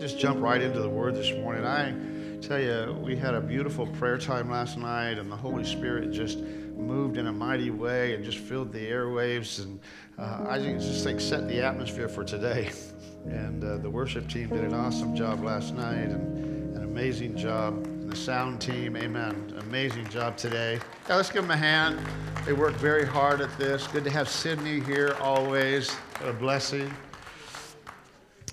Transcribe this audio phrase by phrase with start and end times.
[0.00, 1.62] just jump right into the word this morning.
[1.66, 1.92] I
[2.40, 6.38] tell you, we had a beautiful prayer time last night, and the Holy Spirit just
[6.38, 9.62] moved in a mighty way and just filled the airwaves.
[9.62, 9.78] And
[10.18, 12.70] uh, I just think set the atmosphere for today.
[13.26, 17.74] And uh, the worship team did an awesome job last night, and an amazing job.
[17.84, 20.80] And the sound team, amen, amazing job today.
[21.06, 22.00] Let's give them a hand.
[22.46, 23.86] They worked very hard at this.
[23.88, 25.90] Good to have Sydney here always.
[25.90, 26.90] What a blessing.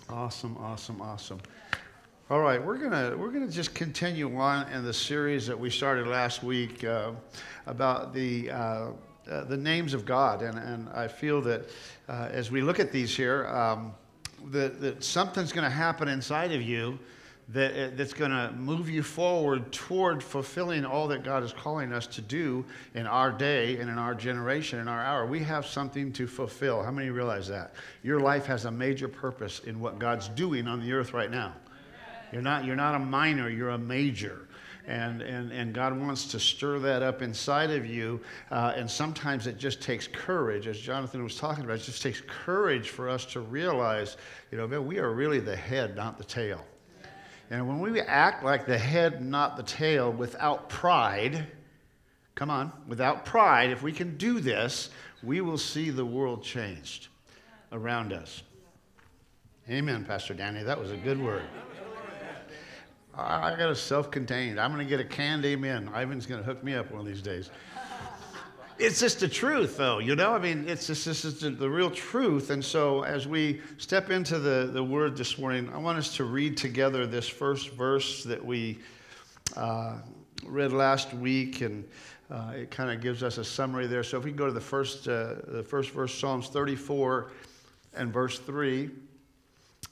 [0.09, 1.39] Awesome, awesome, awesome.
[2.29, 6.07] All right, we're gonna we're gonna just continue on in the series that we started
[6.07, 7.11] last week uh,
[7.65, 8.51] about the.
[8.51, 8.87] Uh,
[9.29, 11.69] uh, the names of God, and, and I feel that
[12.07, 13.93] uh, as we look at these here, um,
[14.51, 16.97] that, that something's going to happen inside of you
[17.49, 21.93] that, uh, that's going to move you forward toward fulfilling all that God is calling
[21.93, 25.25] us to do in our day and in our generation, in our hour.
[25.25, 26.83] We have something to fulfill.
[26.83, 27.73] How many realize that?
[28.03, 31.53] Your life has a major purpose in what God's doing on the earth right now.
[32.33, 34.47] You're not, you're not a minor, you're a major.
[34.85, 38.21] And, and, and God wants to stir that up inside of you.
[38.51, 42.21] Uh, and sometimes it just takes courage, as Jonathan was talking about, it just takes
[42.27, 44.17] courage for us to realize,
[44.51, 46.63] you know, man, we are really the head, not the tail.
[47.49, 51.47] And when we act like the head, not the tail, without pride,
[52.35, 54.89] come on, without pride, if we can do this,
[55.23, 57.07] we will see the world changed
[57.71, 58.43] around us.
[59.69, 60.63] Amen, Pastor Danny.
[60.63, 61.43] That was a good word.
[63.15, 64.59] I got a self-contained.
[64.59, 65.89] I'm going to get a canned amen.
[65.95, 67.49] Ivan's going to hook me up one of these days.
[68.79, 69.97] It's just the truth, though.
[69.97, 72.51] You know, I mean, it's just this is the, real truth.
[72.51, 76.25] And so, as we step into the, the word this morning, I want us to
[76.25, 78.77] read together this first verse that we
[79.55, 79.95] uh,
[80.45, 81.87] read last week, and
[82.29, 84.03] uh, it kind of gives us a summary there.
[84.03, 87.31] So, if we go to the first, uh, the first verse, Psalms 34
[87.95, 88.91] and verse 3,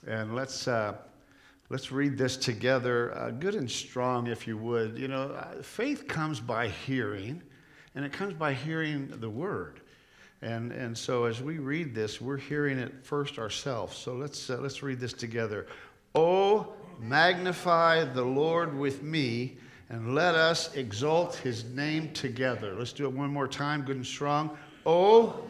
[0.08, 0.94] and let's uh,
[1.70, 5.00] Let's read this together, uh, good and strong, if you would.
[5.00, 7.42] You know, uh, faith comes by hearing,
[7.96, 9.80] and it comes by hearing the word.
[10.42, 13.98] And, and so as we read this, we're hearing it first ourselves.
[13.98, 15.66] So let's, uh, let's read this together.
[16.14, 19.58] Oh, magnify the Lord with me,
[19.90, 22.76] and let us exalt his name together.
[22.78, 24.58] Let's do it one more time, good and strong.
[24.86, 25.44] Oh,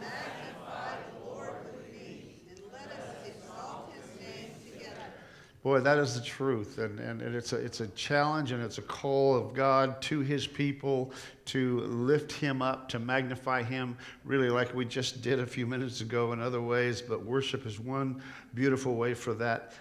[5.66, 6.78] Boy, that is the truth.
[6.78, 10.20] And, and, and, it's, a, it's a challenge and it's a call of God to
[10.20, 11.12] his people
[11.46, 16.02] to lift him up, to magnify him, really like we just did a few minutes
[16.02, 17.02] ago in other ways.
[17.02, 18.22] But worship is one
[18.54, 19.74] beautiful way for that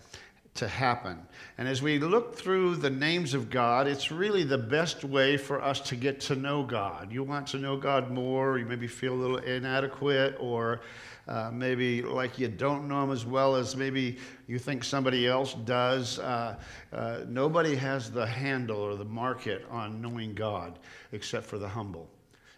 [0.54, 1.20] to happen.
[1.58, 5.62] And as we look through the names of God, it's really the best way for
[5.62, 7.12] us to get to know God.
[7.12, 10.80] You want to know God more, you maybe feel a little inadequate or
[11.28, 15.54] uh, maybe like you don't know him as well as maybe you think somebody else
[15.64, 16.18] does.
[16.18, 16.56] Uh,
[16.92, 20.78] uh, nobody has the handle or the market on knowing God
[21.12, 22.08] except for the humble.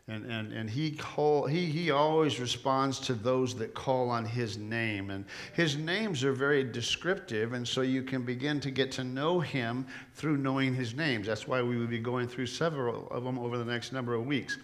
[0.09, 4.57] And, and, and he, call, he, he always responds to those that call on his
[4.57, 5.11] name.
[5.11, 9.41] And his names are very descriptive, and so you can begin to get to know
[9.41, 9.85] him
[10.15, 11.27] through knowing his names.
[11.27, 14.25] That's why we will be going through several of them over the next number of
[14.25, 14.59] weeks.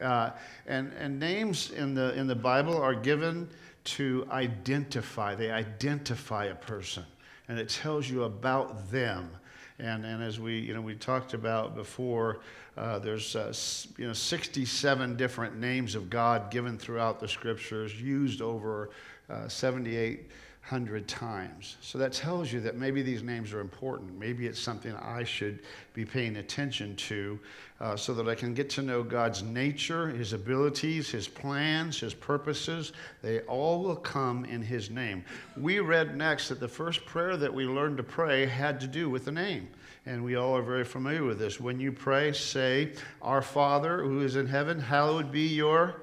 [0.00, 0.30] Uh,
[0.66, 3.48] and, and names in the, in the Bible are given
[3.82, 7.04] to identify, they identify a person,
[7.48, 9.30] and it tells you about them.
[9.78, 12.40] And, and as we, you know, we talked about before,
[12.76, 13.52] uh, there's uh,
[13.96, 18.90] you know, 67 different names of God given throughout the scriptures, used over
[19.30, 20.30] uh, 78
[20.70, 21.76] hundred times.
[21.80, 24.16] So that tells you that maybe these names are important.
[24.16, 25.64] Maybe it's something I should
[25.94, 27.40] be paying attention to
[27.80, 32.14] uh, so that I can get to know God's nature, His abilities, His plans, His
[32.14, 32.92] purposes.
[33.20, 35.24] They all will come in His name.
[35.56, 39.10] We read next that the first prayer that we learned to pray had to do
[39.10, 39.66] with the name.
[40.06, 41.58] And we all are very familiar with this.
[41.58, 42.92] When you pray, say,
[43.22, 45.96] Our Father who is in heaven, hallowed be your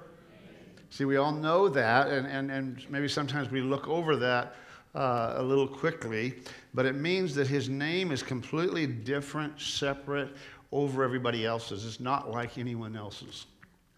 [0.90, 4.56] See, we all know that, and, and, and maybe sometimes we look over that
[4.96, 6.36] uh, a little quickly,
[6.74, 10.30] but it means that his name is completely different, separate
[10.72, 11.86] over everybody else's.
[11.86, 13.46] It's not like anyone else's.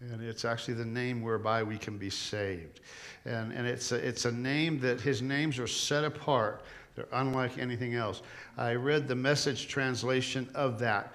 [0.00, 2.80] And it's actually the name whereby we can be saved.
[3.24, 6.62] And, and it's, a, it's a name that his names are set apart.
[6.96, 8.22] They're unlike anything else.
[8.56, 11.12] I read the message translation of that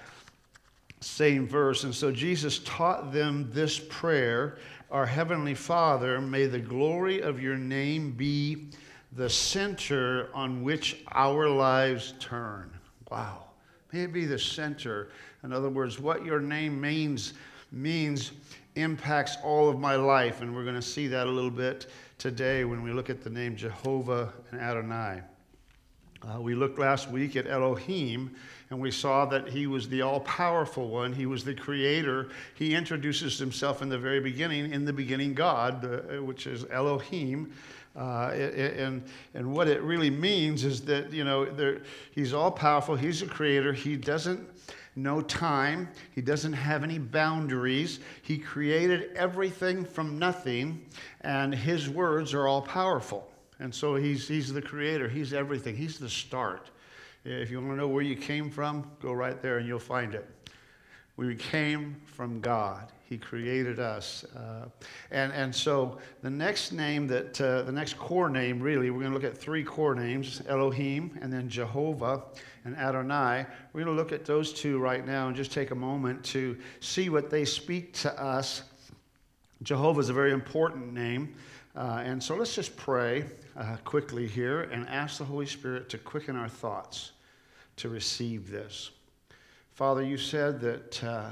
[1.00, 1.84] same verse.
[1.84, 4.58] And so Jesus taught them this prayer
[4.90, 8.68] Our Heavenly Father, may the glory of your name be
[9.12, 12.70] the center on which our lives turn.
[13.10, 13.46] Wow.
[13.92, 15.08] May it be the center.
[15.42, 17.34] In other words, what your name means
[17.72, 18.30] means
[18.76, 20.40] impacts all of my life.
[20.40, 23.30] And we're going to see that a little bit today when we look at the
[23.30, 25.20] name Jehovah and Adonai.
[26.22, 28.34] Uh, we looked last week at Elohim,
[28.70, 31.12] and we saw that he was the all powerful one.
[31.12, 32.28] He was the creator.
[32.54, 37.52] He introduces himself in the very beginning, in the beginning, God, uh, which is Elohim.
[37.94, 39.02] Uh, and,
[39.34, 41.80] and what it really means is that, you know, there,
[42.10, 44.46] he's all powerful, he's a creator, he doesn't
[44.96, 48.00] know time, he doesn't have any boundaries.
[48.22, 50.84] He created everything from nothing,
[51.22, 53.30] and his words are all powerful.
[53.58, 56.70] And so he's, he's the creator, he's everything, he's the start.
[57.28, 60.14] If you want to know where you came from, go right there and you'll find
[60.14, 60.30] it.
[61.16, 62.92] We came from God.
[63.08, 64.22] He created us.
[64.36, 64.68] Uh,
[65.10, 69.10] and, and so the next name that, uh, the next core name, really, we're going
[69.10, 72.22] to look at three core names Elohim and then Jehovah
[72.64, 73.44] and Adonai.
[73.72, 76.56] We're going to look at those two right now and just take a moment to
[76.78, 78.62] see what they speak to us.
[79.64, 81.34] Jehovah is a very important name.
[81.74, 83.24] Uh, and so let's just pray
[83.56, 87.10] uh, quickly here and ask the Holy Spirit to quicken our thoughts
[87.76, 88.90] to receive this.
[89.72, 91.30] Father, you said that uh,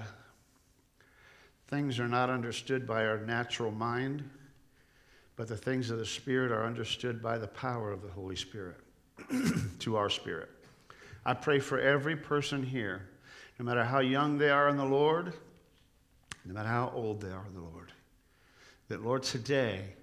[1.68, 4.28] things are not understood by our natural mind,
[5.36, 8.76] but the things of the Spirit are understood by the power of the Holy Spirit
[9.78, 10.50] to our spirit.
[11.24, 13.08] I pray for every person here,
[13.58, 15.32] no matter how young they are in the Lord,
[16.44, 17.92] no matter how old they are in the Lord,
[18.88, 19.94] that, Lord, today,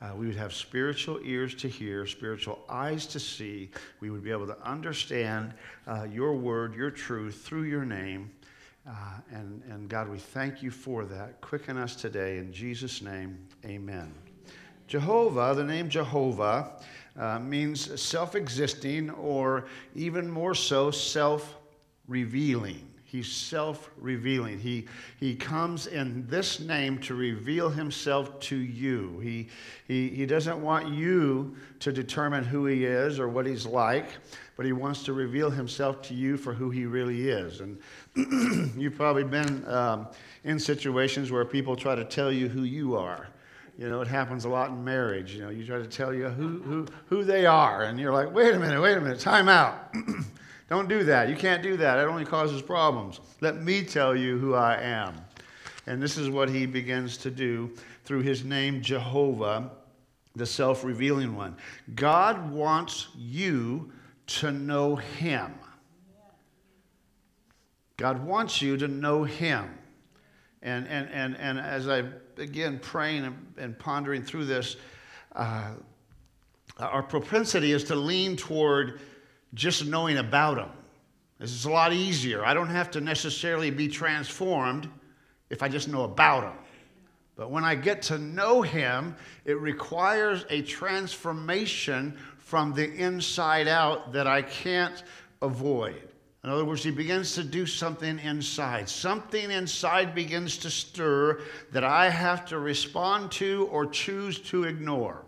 [0.00, 3.70] uh, we would have spiritual ears to hear, spiritual eyes to see.
[4.00, 5.52] We would be able to understand
[5.86, 8.30] uh, your word, your truth through your name.
[8.88, 8.92] Uh,
[9.30, 11.40] and, and God, we thank you for that.
[11.42, 12.38] Quicken us today.
[12.38, 14.12] In Jesus' name, amen.
[14.86, 16.72] Jehovah, the name Jehovah,
[17.18, 21.56] uh, means self existing or even more so, self
[22.08, 22.89] revealing.
[23.10, 24.60] He's self revealing.
[24.60, 24.86] He,
[25.18, 29.18] he comes in this name to reveal himself to you.
[29.18, 29.48] He,
[29.88, 34.06] he, he doesn't want you to determine who he is or what he's like,
[34.56, 37.60] but he wants to reveal himself to you for who he really is.
[37.60, 37.80] And
[38.80, 40.06] you've probably been um,
[40.44, 43.26] in situations where people try to tell you who you are.
[43.76, 45.34] You know, it happens a lot in marriage.
[45.34, 48.32] You know, you try to tell you who, who, who they are, and you're like,
[48.32, 49.92] wait a minute, wait a minute, time out.
[50.70, 51.28] Don't do that.
[51.28, 51.98] You can't do that.
[51.98, 53.20] It only causes problems.
[53.40, 55.16] Let me tell you who I am.
[55.86, 57.72] And this is what he begins to do
[58.04, 59.72] through his name, Jehovah,
[60.36, 61.56] the self revealing one.
[61.96, 63.90] God wants you
[64.28, 65.52] to know him.
[67.96, 69.68] God wants you to know him.
[70.62, 72.02] And, and, and, and as I
[72.36, 74.76] begin praying and, and pondering through this,
[75.34, 75.72] uh,
[76.78, 79.00] our propensity is to lean toward
[79.54, 80.70] just knowing about Him.
[81.38, 82.44] This is a lot easier.
[82.44, 84.88] I don't have to necessarily be transformed
[85.48, 86.58] if I just know about Him.
[87.36, 94.12] But when I get to know Him, it requires a transformation from the inside out
[94.12, 95.02] that I can't
[95.40, 96.10] avoid.
[96.42, 98.88] In other words, he begins to do something inside.
[98.88, 101.40] Something inside begins to stir
[101.72, 105.22] that I have to respond to or choose to ignore.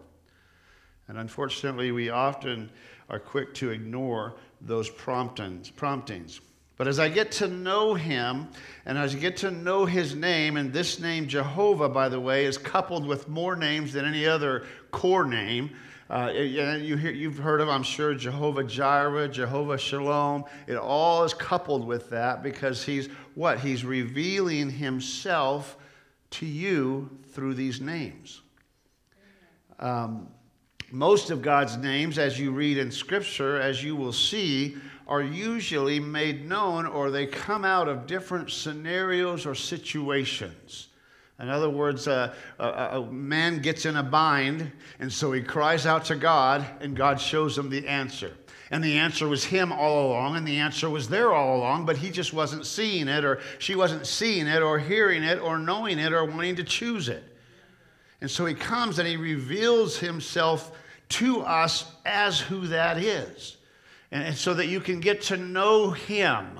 [1.09, 2.71] And unfortunately, we often
[3.13, 5.71] are quick to ignore those promptings.
[5.71, 6.41] promptings.
[6.79, 8.49] But as I get to know him,
[8.87, 12.47] and as I get to know his name, and this name, Jehovah, by the way,
[12.47, 15.71] is coupled with more names than any other core name.
[16.11, 20.45] Uh, you hear, you've heard of, I'm sure, Jehovah Jireh, Jehovah Shalom.
[20.67, 23.61] It all is coupled with that because he's what?
[23.61, 25.77] He's revealing himself
[26.31, 28.41] to you through these names.
[29.79, 30.29] Um,
[30.93, 34.77] most of God's names, as you read in Scripture, as you will see,
[35.09, 40.89] are usually made known or they come out of different scenarios or situations.
[41.41, 44.71] In other words, uh, a, a, a, man gets in a bind,
[45.01, 48.33] and so he cries out to God, and God shows him the answer.
[48.71, 51.97] And the answer was him all along, and the answer was there all along, but
[51.97, 55.99] he just wasn't seeing it, or she wasn't seeing it, or hearing it, or knowing
[55.99, 57.25] it, or wanting to choose it.
[58.21, 60.71] And so he comes and he reveals himself
[61.13, 63.57] to us as who that is.
[64.11, 66.59] And, and so that you can get to know him.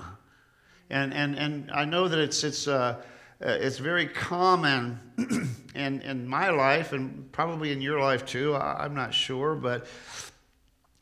[0.89, 3.01] And, and, and I know that it's, it's, uh,
[3.43, 4.99] uh it's very common
[5.75, 8.53] in, in my life and probably in your life too.
[8.53, 9.87] I, I'm not sure, but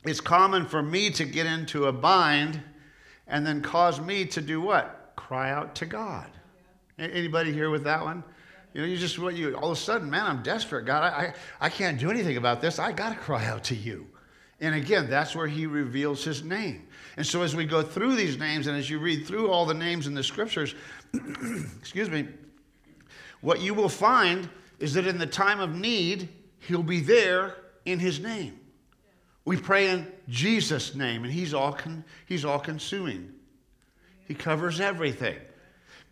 [0.04, 2.60] it's common for me to get into a bind
[3.26, 5.12] and then cause me to do what?
[5.16, 6.30] Cry out to God.
[6.98, 8.24] Anybody here with that one?
[8.74, 10.86] You know, you just, what you, all of a sudden, man, I'm desperate.
[10.86, 12.78] God, I, I, I can't do anything about this.
[12.78, 14.06] I got to cry out to you.
[14.60, 16.86] And again, that's where he reveals his name.
[17.16, 19.74] And so as we go through these names and as you read through all the
[19.74, 20.74] names in the scriptures,
[21.78, 22.28] excuse me,
[23.40, 24.48] what you will find
[24.78, 26.28] is that in the time of need,
[26.60, 28.58] he'll be there in his name.
[29.44, 33.32] We pray in Jesus' name, and He's all, con- he's all consuming.
[34.28, 35.36] He covers everything.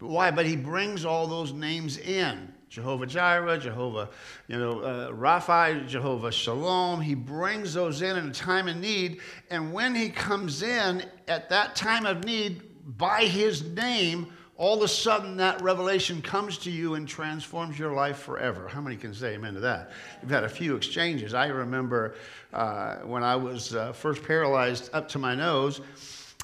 [0.00, 0.30] Why?
[0.30, 2.52] But He brings all those names in.
[2.70, 4.08] Jehovah Jireh, Jehovah,
[4.46, 7.00] you know, uh, Rapha, Jehovah Shalom.
[7.00, 9.20] He brings those in in a time of need.
[9.50, 12.62] And when he comes in at that time of need
[12.96, 17.92] by his name, all of a sudden that revelation comes to you and transforms your
[17.92, 18.68] life forever.
[18.68, 19.90] How many can say amen to that?
[20.22, 21.34] We've had a few exchanges.
[21.34, 22.14] I remember
[22.52, 25.80] uh, when I was uh, first paralyzed up to my nose,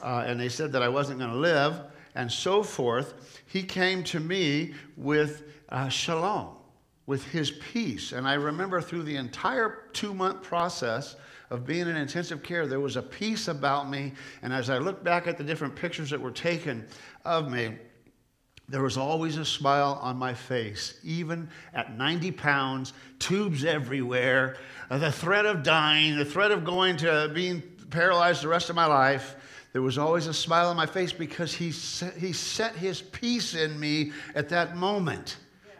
[0.02, 1.82] uh, and they said that I wasn't going to live,
[2.16, 3.35] and so forth.
[3.56, 6.58] He came to me with uh, shalom,
[7.06, 8.12] with his peace.
[8.12, 11.16] And I remember through the entire two month process
[11.48, 14.12] of being in intensive care, there was a peace about me.
[14.42, 16.86] And as I look back at the different pictures that were taken
[17.24, 17.78] of me,
[18.68, 24.58] there was always a smile on my face, even at 90 pounds, tubes everywhere,
[24.90, 28.76] uh, the threat of dying, the threat of going to being paralyzed the rest of
[28.76, 29.35] my life.
[29.76, 33.54] There was always a smile on my face because he set, he set his peace
[33.54, 35.36] in me at that moment.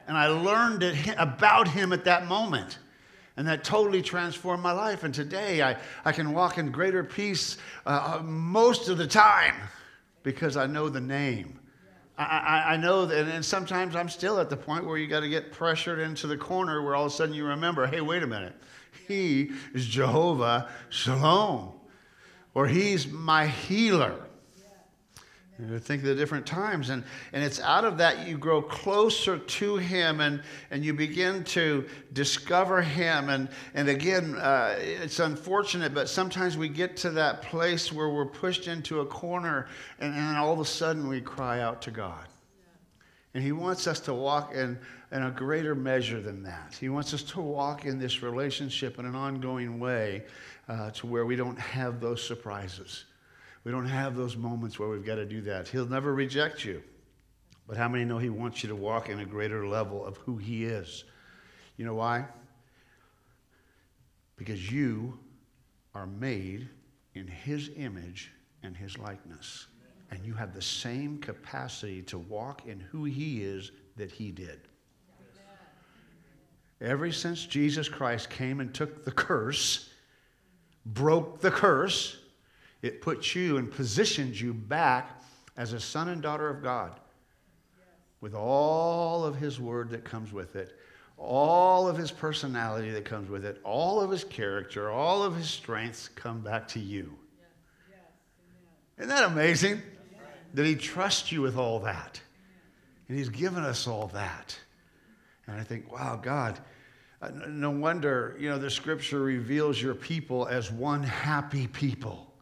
[0.07, 2.77] And I learned it, about him at that moment.
[3.39, 5.03] And that totally transformed my life.
[5.03, 9.55] And today I, I can walk in greater peace uh, most of the time
[10.23, 11.59] because I know the name.
[12.19, 15.21] I, I, I know that, and sometimes I'm still at the point where you got
[15.21, 18.23] to get pressured into the corner where all of a sudden you remember, hey, wait
[18.23, 18.57] a minute.
[19.09, 21.73] He is Jehovah Shalom,
[22.57, 24.15] or He's my healer.
[25.59, 29.37] You think of the different times, and, and it's out of that you grow closer
[29.37, 33.29] to Him and, and you begin to discover Him.
[33.29, 38.25] And, and again, uh, it's unfortunate, but sometimes we get to that place where we're
[38.25, 42.27] pushed into a corner, and, and all of a sudden we cry out to God.
[43.35, 44.79] And He wants us to walk in,
[45.13, 46.75] in a greater measure than that.
[46.81, 50.25] He wants us to walk in this relationship in an ongoing way
[50.69, 53.05] uh, to where we don't have those surprises.
[53.65, 55.69] We don't have those moments where we've got to do that.
[55.69, 56.83] He'll never reject you.
[57.67, 60.37] But how many know He wants you to walk in a greater level of who
[60.37, 61.05] He is?
[61.77, 62.27] You know why?
[64.37, 65.19] Because you
[65.95, 66.69] are made
[67.15, 68.31] in His image
[68.63, 69.67] and His likeness.
[70.11, 74.61] And you have the same capacity to walk in who He is that He did.
[76.81, 79.91] Ever since Jesus Christ came and took the curse,
[80.87, 82.17] broke the curse,
[82.83, 85.23] it puts you and positions you back
[85.57, 86.99] as a son and daughter of God
[88.21, 90.79] with all of his word that comes with it,
[91.19, 95.49] all of his personality that comes with it, all of his character, all of his
[95.49, 97.13] strengths come back to you.
[98.99, 99.83] Isn't that amazing?
[100.55, 102.21] That he trusts you with all that.
[103.09, 104.59] And he's given us all that.
[105.47, 106.59] And I think, wow, God,
[107.23, 112.33] Uh, no wonder, you know, the scripture reveals your people as one happy people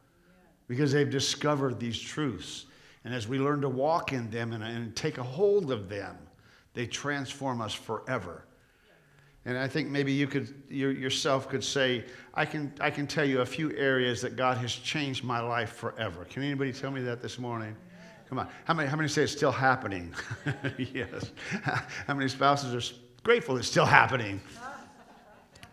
[0.67, 2.67] because they've discovered these truths.
[3.05, 6.17] And as we learn to walk in them and, and take a hold of them,
[6.73, 8.47] they transform us forever.
[9.47, 13.27] And I think maybe you could you yourself could say, I can, I can tell
[13.27, 16.25] you a few areas that God has changed my life forever.
[16.25, 17.77] Can anybody tell me that this morning?
[18.29, 18.49] Come on.
[18.65, 20.15] How many, how many say it's still happening?
[20.79, 21.31] yes.
[22.07, 24.41] How many spouses are grateful it's still happening?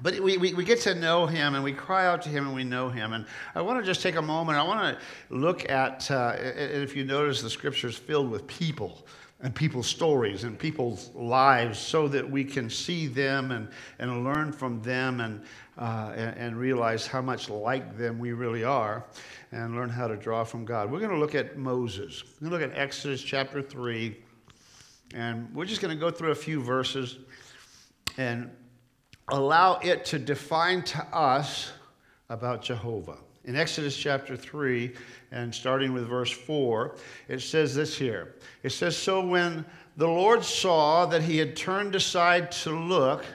[0.01, 2.55] But we, we, we, get to know him and we cry out to him and
[2.55, 3.13] we know him.
[3.13, 4.57] And I want to just take a moment.
[4.57, 9.05] I want to look at, uh, if you notice, the scriptures filled with people
[9.41, 13.67] and people's stories and people's lives so that we can see them and,
[13.99, 15.43] and learn from them and,
[15.77, 19.05] uh, and, and realize how much like them we really are
[19.51, 20.91] and learn how to draw from God.
[20.91, 22.23] We're going to look at Moses.
[22.39, 24.17] We're going to look at Exodus chapter 3.
[25.13, 27.19] And we're just going to go through a few verses.
[28.21, 28.51] And
[29.29, 31.71] allow it to define to us
[32.29, 33.17] about Jehovah.
[33.45, 34.93] In Exodus chapter 3,
[35.31, 36.97] and starting with verse 4,
[37.29, 38.35] it says this here.
[38.61, 39.65] It says, So when
[39.97, 43.25] the Lord saw that he had turned aside to look,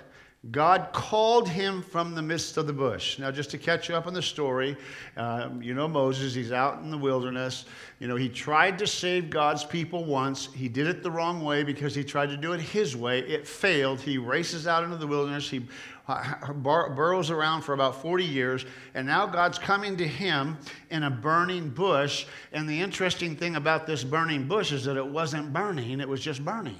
[0.50, 3.18] God called him from the midst of the bush.
[3.18, 4.76] Now, just to catch you up on the story,
[5.16, 7.64] um, you know Moses, he's out in the wilderness.
[8.00, 10.52] You know, he tried to save God's people once.
[10.52, 13.20] He did it the wrong way because he tried to do it his way.
[13.20, 14.00] It failed.
[14.00, 15.48] He races out into the wilderness.
[15.48, 15.66] He
[16.06, 20.58] uh, burrows around for about 40 years, and now God's coming to him
[20.90, 22.26] in a burning bush.
[22.52, 26.20] And the interesting thing about this burning bush is that it wasn't burning, it was
[26.20, 26.78] just burning.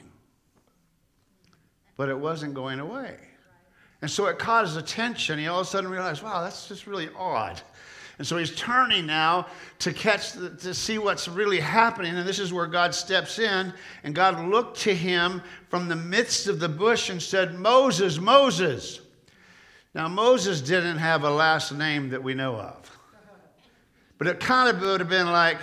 [1.97, 3.17] But it wasn't going away.
[4.03, 5.39] And so it caught his attention.
[5.39, 7.61] He all of a sudden realized, wow, that's just really odd.
[8.19, 9.47] And so he's turning now
[9.81, 12.17] to catch, the, to see what's really happening.
[12.17, 13.73] And this is where God steps in.
[14.05, 19.01] And God looked to him from the midst of the bush and said, Moses, Moses.
[19.95, 22.91] Now, Moses didn't have a last name that we know of.
[24.19, 25.59] But it kind of would have been like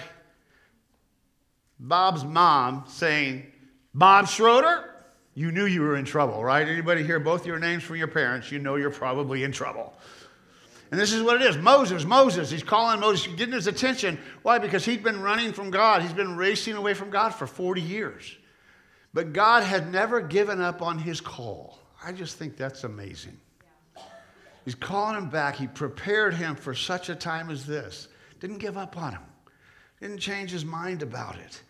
[1.79, 3.51] Bob's mom saying,
[3.95, 4.92] Bob Schroeder,
[5.35, 6.67] you knew you were in trouble, right?
[6.67, 9.93] Anybody hear both your names from your parents, you know you're probably in trouble.
[10.91, 12.51] And this is what it is Moses, Moses.
[12.51, 14.19] He's calling Moses, getting his attention.
[14.43, 14.59] Why?
[14.59, 16.03] Because he'd been running from God.
[16.03, 18.37] He's been racing away from God for 40 years.
[19.11, 21.79] But God had never given up on his call.
[22.03, 23.39] I just think that's amazing.
[24.65, 25.55] He's calling him back.
[25.55, 28.07] He prepared him for such a time as this.
[28.39, 29.21] Didn't give up on him,
[29.99, 31.61] didn't change his mind about it.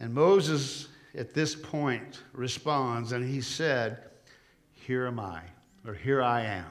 [0.00, 4.04] And Moses, at this point, responds and he said,
[4.74, 5.40] Here am I,
[5.86, 6.66] or here I am.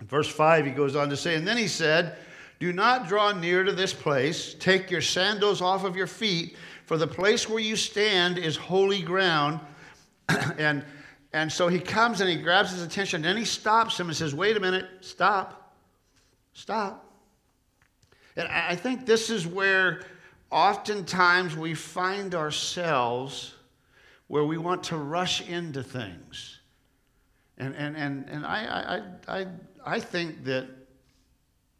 [0.00, 2.16] In verse 5, he goes on to say, And then he said,
[2.60, 4.54] Do not draw near to this place.
[4.54, 6.56] Take your sandals off of your feet,
[6.86, 9.60] for the place where you stand is holy ground.
[10.58, 10.84] and,
[11.32, 13.24] and so he comes and he grabs his attention.
[13.24, 15.76] And he stops him and says, Wait a minute, stop,
[16.52, 17.08] stop.
[18.36, 20.02] And I think this is where
[20.52, 23.54] oftentimes we find ourselves
[24.28, 26.60] where we want to rush into things.
[27.58, 29.46] And, and, and, and I, I, I,
[29.84, 30.68] I think that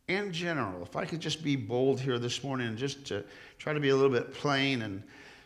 [0.08, 3.24] in general, if I could just be bold here this morning and just to
[3.58, 5.02] try to be a little bit plain and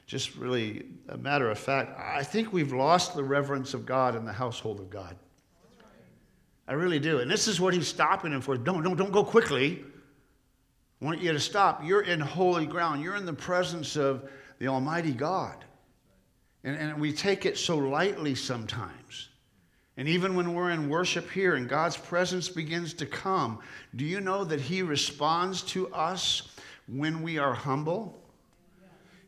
[0.07, 4.25] just really a matter of fact, I think we've lost the reverence of God in
[4.25, 5.17] the household of God.
[6.69, 7.21] I really do.
[7.21, 8.57] And this is what he's stopping him for.
[8.57, 9.85] Don't, don't, don't go quickly.
[11.01, 11.85] I want you to stop.
[11.85, 13.03] You're in holy ground.
[13.03, 15.65] You're in the presence of the Almighty God.
[16.65, 19.29] And, and we take it so lightly sometimes.
[19.99, 23.61] And even when we're in worship here and God's presence begins to come,
[23.95, 26.49] do you know that He responds to us
[26.87, 28.19] when we are humble?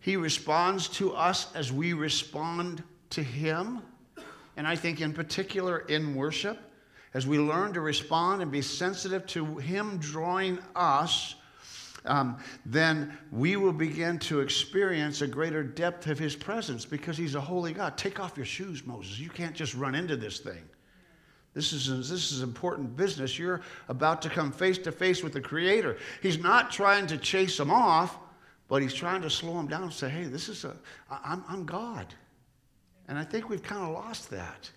[0.01, 3.81] He responds to us as we respond to Him.
[4.57, 6.59] And I think, in particular, in worship,
[7.15, 11.35] as we learn to respond and be sensitive to Him drawing us
[12.05, 17.35] um, then we will begin to experience a greater depth of his presence because he's
[17.35, 17.96] a holy God.
[17.96, 19.18] Take off your shoes, Moses.
[19.18, 20.62] You can't just run into this thing.
[21.55, 23.38] This is, this is important business.
[23.38, 25.99] You're about to come face to face with the Creator.
[26.23, 28.16] He's not trying to chase him off,
[28.68, 30.77] but he's trying to slow him down and say, hey, this is a,
[31.11, 32.07] I'm, I'm God.
[33.09, 34.70] And I think we've kind of lost that.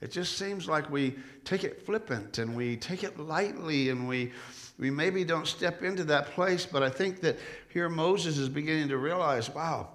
[0.00, 4.32] It just seems like we take it flippant and we take it lightly and we,
[4.78, 7.38] we maybe don't step into that place, but I think that
[7.72, 9.88] here Moses is beginning to realize wow,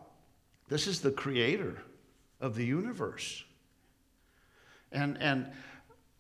[0.68, 1.82] this is the creator
[2.40, 3.44] of the universe.
[4.92, 5.52] And, and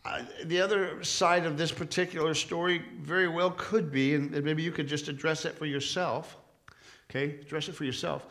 [0.05, 4.71] I, the other side of this particular story very well could be, and maybe you
[4.71, 6.37] could just address it for yourself,
[7.09, 7.39] okay?
[7.41, 8.27] Address it for yourself.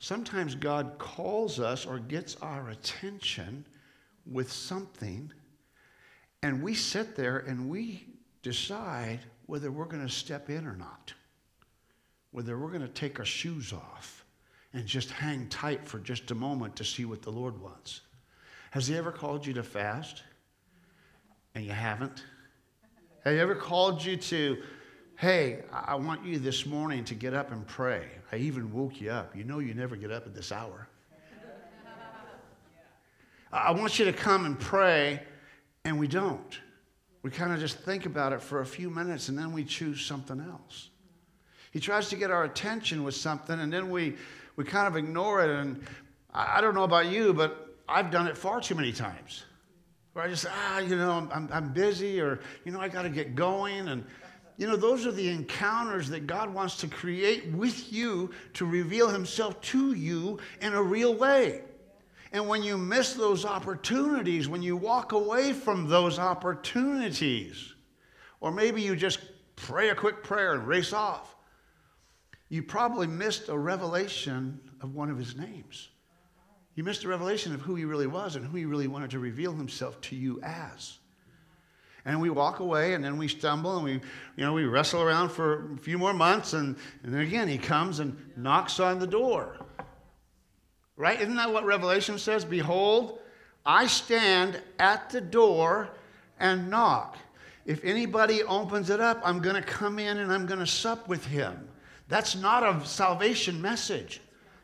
[0.00, 3.64] Sometimes God calls us or gets our attention
[4.26, 5.32] with something,
[6.42, 8.06] and we sit there and we
[8.42, 11.14] decide whether we're going to step in or not,
[12.32, 14.26] whether we're going to take our shoes off
[14.74, 18.02] and just hang tight for just a moment to see what the Lord wants.
[18.72, 20.22] Has He ever called you to fast
[21.54, 22.22] and you haven't?
[23.24, 24.58] Have He ever called you to,
[25.16, 28.04] hey, I want you this morning to get up and pray?
[28.30, 29.34] I even woke you up.
[29.34, 30.88] You know you never get up at this hour.
[33.50, 35.22] I want you to come and pray,
[35.86, 36.58] and we don't.
[37.22, 40.04] We kind of just think about it for a few minutes and then we choose
[40.04, 40.90] something else.
[41.72, 44.16] He tries to get our attention with something and then we,
[44.56, 45.50] we kind of ignore it.
[45.50, 45.84] And
[46.32, 49.44] I, don't know about you, but I've done it far too many times.
[50.12, 53.10] Where I just, ah, you know, I'm, I'm busy or, you know, I got to
[53.10, 53.88] get going.
[53.88, 54.04] And,
[54.56, 59.08] you know, those are the encounters that God wants to create with you to reveal
[59.08, 61.62] Himself to you in a real way.
[62.32, 67.74] And when you miss those opportunities, when you walk away from those opportunities,
[68.40, 69.20] or maybe you just
[69.56, 71.36] pray a quick prayer and race off,
[72.48, 75.88] you probably missed a revelation of one of his names.
[76.74, 79.18] You missed a revelation of who he really was and who he really wanted to
[79.18, 80.98] reveal himself to you as.
[82.04, 85.30] And we walk away and then we stumble and we, you know, we wrestle around
[85.30, 89.06] for a few more months and, and then again he comes and knocks on the
[89.06, 89.58] door.
[90.98, 91.20] Right?
[91.20, 92.44] Isn't that what Revelation says?
[92.44, 93.20] Behold,
[93.64, 95.90] I stand at the door
[96.40, 97.16] and knock.
[97.64, 101.06] If anybody opens it up, I'm going to come in and I'm going to sup
[101.06, 101.68] with him.
[102.08, 104.20] That's not a salvation message.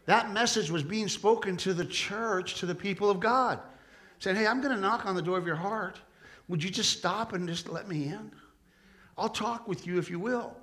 [0.06, 3.60] That message was being spoken to the church, to the people of God.
[4.18, 6.00] Saying, hey, I'm going to knock on the door of your heart.
[6.48, 8.32] Would you just stop and just let me in?
[9.16, 10.56] I'll talk with you if you will.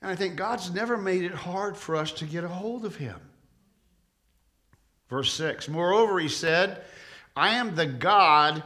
[0.00, 2.94] And I think God's never made it hard for us to get a hold of
[2.94, 3.18] him.
[5.08, 6.82] Verse 6 Moreover, he said,
[7.36, 8.62] I am the God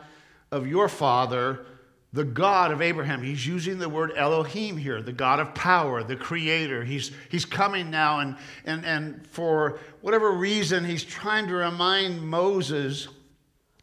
[0.52, 1.66] of your father,
[2.12, 3.22] the God of Abraham.
[3.22, 6.84] He's using the word Elohim here, the God of power, the creator.
[6.84, 13.08] He's, he's coming now, and, and, and for whatever reason, he's trying to remind Moses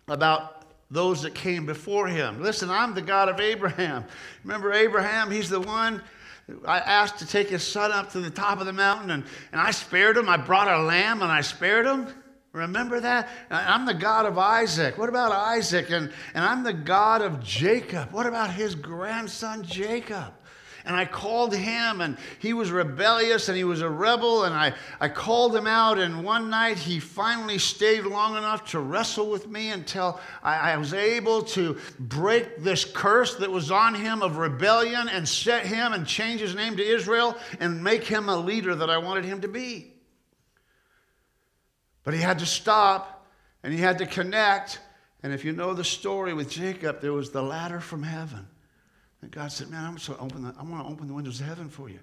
[0.08, 2.42] about those that came before him.
[2.42, 4.06] Listen, I'm the God of Abraham.
[4.44, 5.30] Remember Abraham?
[5.30, 6.02] He's the one
[6.66, 9.60] I asked to take his son up to the top of the mountain, and, and
[9.60, 10.30] I spared him.
[10.30, 12.08] I brought a lamb and I spared him.
[12.58, 13.30] Remember that?
[13.52, 14.98] I'm the God of Isaac.
[14.98, 15.92] What about Isaac?
[15.92, 18.12] And, and I'm the God of Jacob.
[18.12, 20.34] What about his grandson Jacob?
[20.84, 24.46] And I called him, and he was rebellious and he was a rebel.
[24.46, 28.80] And I, I called him out, and one night he finally stayed long enough to
[28.80, 33.94] wrestle with me until I, I was able to break this curse that was on
[33.94, 38.30] him of rebellion and set him and change his name to Israel and make him
[38.30, 39.97] a leader that I wanted him to be.
[42.08, 43.28] But he had to stop
[43.64, 44.80] and he had to connect.
[45.24, 48.48] And if you know the story with Jacob, there was the ladder from heaven.
[49.22, 51.48] And God said, Man, I'm so open the, I want to open the windows of
[51.48, 52.00] heaven for you.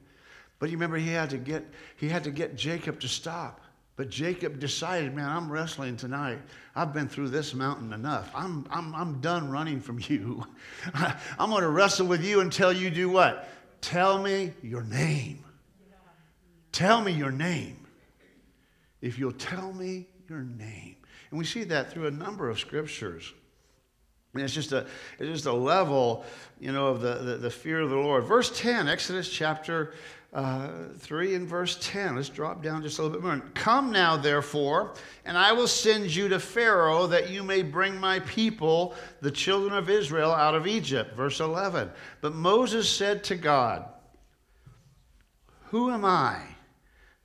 [0.59, 1.65] But you remember he had to get
[1.97, 3.63] he had to get Jacob to stop.
[3.97, 6.41] But Jacob decided, man, I'm wrestling tonight.
[6.77, 8.31] I've been through this mountain enough.
[8.35, 10.45] I'm, I'm, I'm done running from you.
[11.39, 13.49] I'm going to wrestle with you until you do what?
[13.81, 15.43] Tell me your name.
[16.73, 17.84] Tell me your name
[19.05, 20.97] if you'll tell me your name.
[21.31, 23.33] And we see that through a number of scriptures.
[24.33, 24.87] And it's just a,
[25.19, 26.25] it's just a level,
[26.59, 28.25] you know, of the, the, the fear of the Lord.
[28.25, 29.93] Verse 10, Exodus chapter
[30.33, 32.17] uh, 3 and verse 10.
[32.17, 33.41] Let's drop down just a little bit more.
[33.53, 34.95] Come now, therefore,
[35.27, 39.75] and I will send you to Pharaoh that you may bring my people, the children
[39.75, 41.15] of Israel, out of Egypt.
[41.15, 41.91] Verse 11.
[42.23, 43.85] But Moses said to God,
[45.67, 46.41] Who am I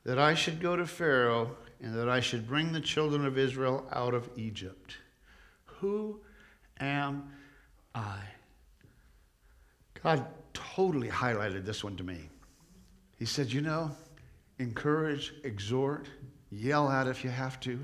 [0.04, 3.88] that I should go to Pharaoh and that I should bring the children of Israel
[3.92, 4.98] out of Egypt.
[5.65, 6.20] Who
[6.80, 7.32] am
[7.96, 8.20] I?
[10.04, 12.30] God totally highlighted this one to me.
[13.18, 13.92] He said, You know,
[14.60, 16.08] encourage, exhort,
[16.52, 17.80] yell out if you have to.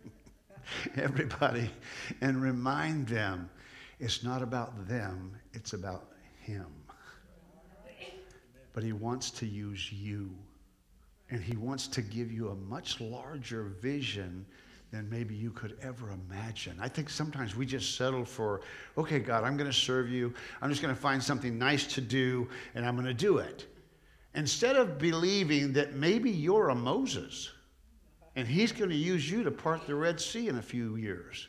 [0.96, 1.70] Everybody,
[2.20, 3.50] and remind them
[3.98, 6.06] it's not about them, it's about
[6.40, 6.66] Him.
[8.72, 10.30] But He wants to use you.
[11.30, 14.44] And He wants to give you a much larger vision
[14.90, 16.76] than maybe you could ever imagine.
[16.80, 18.62] I think sometimes we just settle for,
[18.98, 20.34] okay, God, I'm going to serve you.
[20.60, 23.66] I'm just going to find something nice to do, and I'm going to do it.
[24.34, 27.50] Instead of believing that maybe you're a Moses
[28.36, 31.48] and he's going to use you to part the Red Sea in a few years.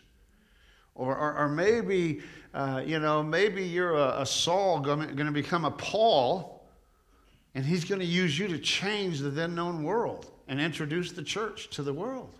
[0.95, 2.21] Or, or, or maybe,
[2.53, 6.60] uh, you know, maybe you're a, a Saul going to become a Paul
[7.53, 11.23] and he's going to use you to change the then known world and introduce the
[11.23, 12.37] church to the world.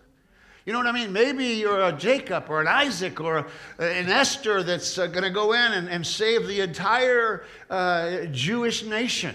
[0.64, 1.12] You know what I mean?
[1.12, 3.48] Maybe you're a Jacob or an Isaac or
[3.78, 8.84] an Esther that's uh, going to go in and, and, save the entire uh, Jewish
[8.84, 9.34] nation.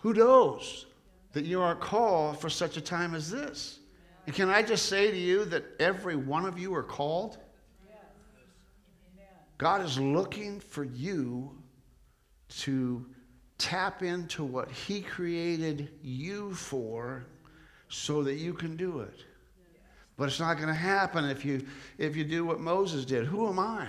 [0.00, 0.86] Who knows
[1.32, 3.80] that you are called for such a time as this?
[4.26, 7.38] And can I just say to you that every one of you are called?
[9.56, 11.50] God is looking for you
[12.60, 13.04] to
[13.58, 17.26] tap into what He created you for
[17.88, 19.24] so that you can do it.
[20.16, 21.64] But it's not going to happen if you,
[21.96, 23.24] if you do what Moses did.
[23.26, 23.88] Who am I?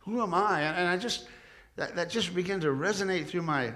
[0.00, 0.62] Who am I?
[0.62, 1.26] And I just,
[1.74, 3.72] that, that just began to resonate through my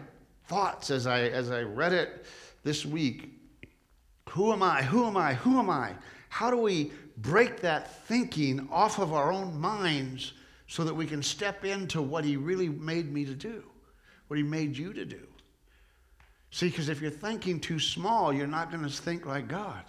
[0.46, 2.25] thoughts as I, as I read it
[2.62, 3.31] this week.
[4.31, 4.83] Who am I?
[4.83, 5.35] Who am I?
[5.35, 5.94] Who am I?
[6.29, 10.33] How do we break that thinking off of our own minds
[10.68, 13.64] so that we can step into what He really made me to do?
[14.31, 15.27] What He made you to do.
[16.53, 19.83] See, because if you're thinking too small, you're not going to think like God.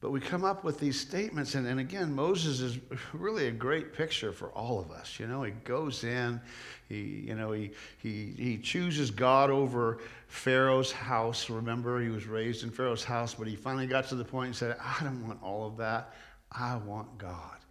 [0.00, 2.78] But we come up with these statements, and, and again, Moses is
[3.12, 5.20] really a great picture for all of us.
[5.20, 6.40] You know, he goes in,
[6.88, 11.50] he, you know, he, he, he chooses God over Pharaoh's house.
[11.50, 14.56] Remember, he was raised in Pharaoh's house, but he finally got to the point and
[14.56, 16.14] said, I don't want all of that.
[16.50, 17.61] I want God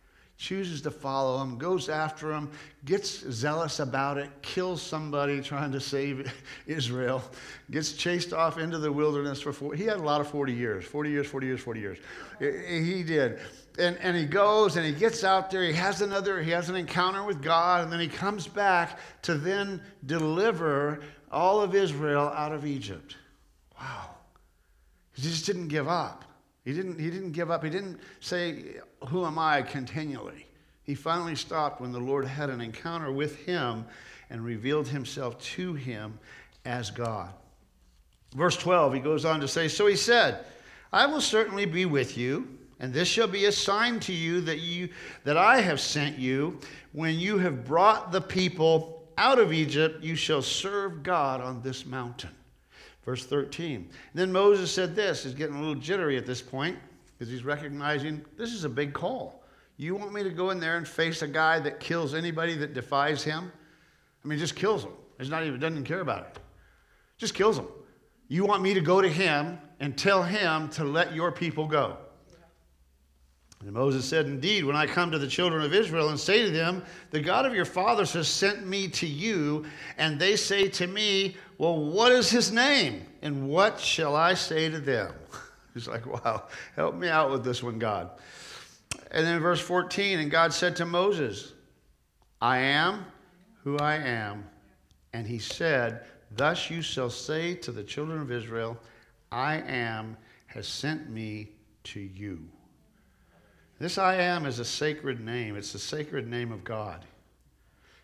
[0.42, 2.50] chooses to follow him, goes after him,
[2.84, 6.34] gets zealous about it, kills somebody trying to save
[6.66, 7.24] Israel,
[7.70, 9.78] gets chased off into the wilderness for 40.
[9.78, 11.98] He had a lot of 40 years 40 years, 40 years, 40 years.
[12.40, 13.40] He did.
[13.78, 16.76] And, and he goes and he gets out there, he has another, he has an
[16.76, 21.02] encounter with God, and then he comes back to then deliver
[21.32, 23.16] all of Israel out of Egypt.
[23.80, 24.10] Wow.
[25.14, 26.26] He just didn't give up.
[26.66, 27.64] He didn't, he didn't give up.
[27.64, 30.46] He didn't say, Who am I continually?
[30.84, 33.86] He finally stopped when the Lord had an encounter with him
[34.30, 36.18] and revealed himself to him
[36.66, 37.34] as God.
[38.36, 40.46] Verse 12, he goes on to say, So he said,
[40.94, 44.60] I will certainly be with you, And this shall be a sign to you that
[44.60, 44.90] you
[45.24, 46.60] that I have sent you.
[46.94, 51.86] When you have brought the people out of Egypt, you shall serve God on this
[51.86, 52.32] mountain.
[53.06, 53.90] Verse 13.
[54.16, 56.78] Then Moses said this, he's getting a little jittery at this point,
[57.22, 59.44] because he's recognizing this is a big call.
[59.78, 62.74] You want me to go in there and face a guy that kills anybody that
[62.74, 63.52] defies him?
[64.26, 64.94] I mean, just kills them.
[65.20, 66.40] He's not even doesn't care about it.
[67.20, 67.68] Just kills them.
[68.28, 71.96] You want me to go to him and tell him to let your people go.
[73.60, 76.50] And Moses said, Indeed, when I come to the children of Israel and say to
[76.50, 79.66] them, The God of your fathers has sent me to you,
[80.00, 83.06] and they say to me, Well, what is his name?
[83.22, 85.14] And what shall I say to them?
[85.74, 88.12] He's like, Wow, help me out with this one, God.
[89.12, 91.54] And then verse 14, and God said to Moses,
[92.42, 93.06] I am
[93.64, 94.46] who I am.
[95.14, 96.06] And he said,
[96.36, 98.78] Thus you shall say to the children of Israel,
[99.32, 101.50] I am has sent me
[101.84, 102.48] to you.
[103.80, 105.56] This I am is a sacred name.
[105.56, 107.06] It's the sacred name of God.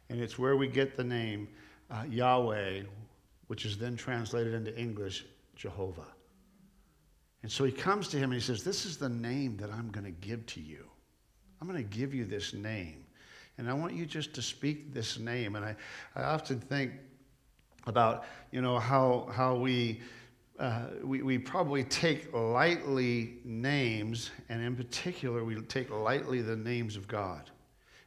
[0.10, 1.48] And it's where we get the name
[1.92, 2.84] uh, Yahweh,
[3.48, 5.26] which is then translated into English,
[5.56, 6.08] Jehovah.
[7.44, 9.90] And so he comes to him and he says, This is the name that I'm
[9.90, 10.86] going to give to you.
[11.62, 13.06] I'm going to give you this name.
[13.58, 15.56] And I want you just to speak this name.
[15.56, 15.76] And I,
[16.16, 16.92] I often think
[17.88, 20.02] about, you know, how, how we
[20.60, 26.96] uh, we, we probably take lightly names, and in particular, we take lightly the names
[26.96, 27.52] of God.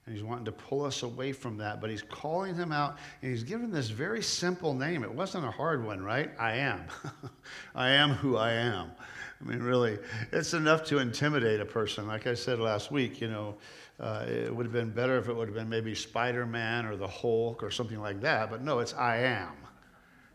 [0.04, 3.30] And he's wanting to pull us away from that, but he's calling him out, and
[3.30, 5.04] he's given this very simple name.
[5.04, 6.30] It wasn't a hard one, right?
[6.40, 6.86] I am.
[7.76, 8.90] I am who I am.
[9.40, 9.98] I mean, really,
[10.33, 12.07] it's enough to intimidate a person.
[12.07, 13.57] Like I said last week, you know,
[13.98, 16.96] uh, it would have been better if it would have been maybe Spider Man or
[16.96, 19.53] the Hulk or something like that, but no, it's I am.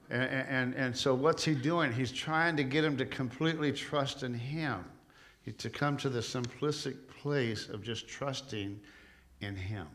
[0.10, 1.92] And, and, and so, what's he doing?
[1.92, 4.86] He's trying to get him to completely trust in him,
[5.58, 8.80] to come to the simplistic place of just trusting
[9.42, 9.88] in him.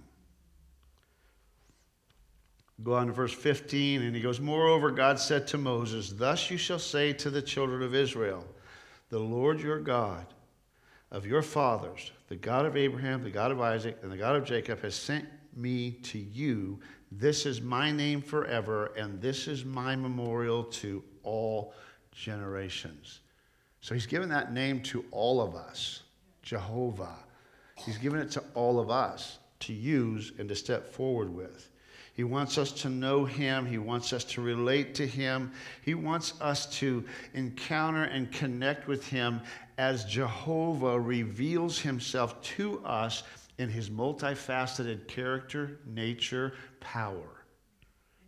[2.83, 6.57] Go on to verse 15, and he goes, Moreover, God said to Moses, Thus you
[6.57, 8.45] shall say to the children of Israel,
[9.11, 10.27] The Lord your God
[11.11, 14.45] of your fathers, the God of Abraham, the God of Isaac, and the God of
[14.45, 16.81] Jacob, has sent me to you
[17.13, 21.75] this is my name forever, and this is my memorial to all
[22.13, 23.21] generations.
[23.81, 26.05] So he's given that name to all of us,
[26.43, 27.17] Jehovah.
[27.75, 31.71] He's given it to all of us to use and to step forward with.
[32.15, 33.67] He wants us to know Him.
[33.67, 35.53] He wants us to relate to Him.
[35.83, 39.41] He wants us to encounter and connect with Him
[39.79, 43.23] as Jehovah reveals Himself to us
[43.61, 47.45] in his multifaceted character, nature, power.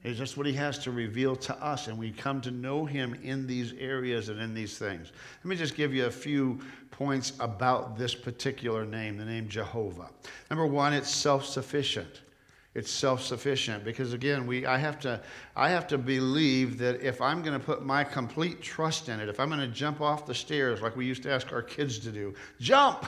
[0.05, 3.14] It's just what he has to reveal to us, and we come to know him
[3.23, 5.11] in these areas and in these things.
[5.38, 10.11] Let me just give you a few points about this particular name, the name Jehovah.
[10.51, 12.21] Number one, it's self sufficient.
[12.74, 15.20] It's self sufficient because, again, we, I, have to,
[15.54, 19.28] I have to believe that if I'm going to put my complete trust in it,
[19.28, 21.98] if I'm going to jump off the stairs like we used to ask our kids
[22.00, 23.06] to do, jump!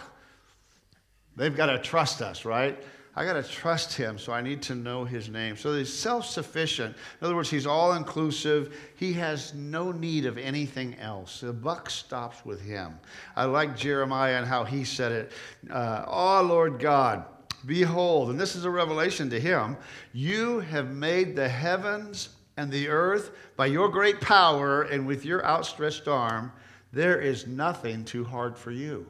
[1.37, 2.79] They've got to trust us, right?
[3.17, 5.57] I got to trust him, so I need to know his name.
[5.57, 6.97] So he's self sufficient.
[7.21, 8.77] In other words, he's all inclusive.
[8.97, 11.41] He has no need of anything else.
[11.41, 12.99] The buck stops with him.
[13.37, 15.33] I like Jeremiah and how he said it.
[15.71, 17.25] Uh, oh, Lord God,
[17.67, 19.77] behold, and this is a revelation to him
[20.13, 25.45] you have made the heavens and the earth by your great power and with your
[25.45, 26.53] outstretched arm.
[26.93, 29.07] There is nothing too hard for you.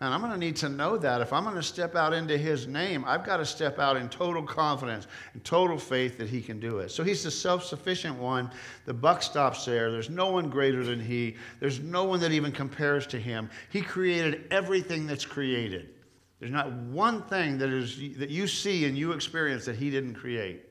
[0.00, 1.22] And I'm going to need to know that.
[1.22, 4.10] If I'm going to step out into his name, I've got to step out in
[4.10, 6.90] total confidence and total faith that he can do it.
[6.90, 8.50] So he's the self sufficient one.
[8.84, 9.90] The buck stops there.
[9.90, 13.48] There's no one greater than he, there's no one that even compares to him.
[13.70, 15.94] He created everything that's created.
[16.38, 20.14] There's not one thing that, is, that you see and you experience that he didn't
[20.14, 20.62] create.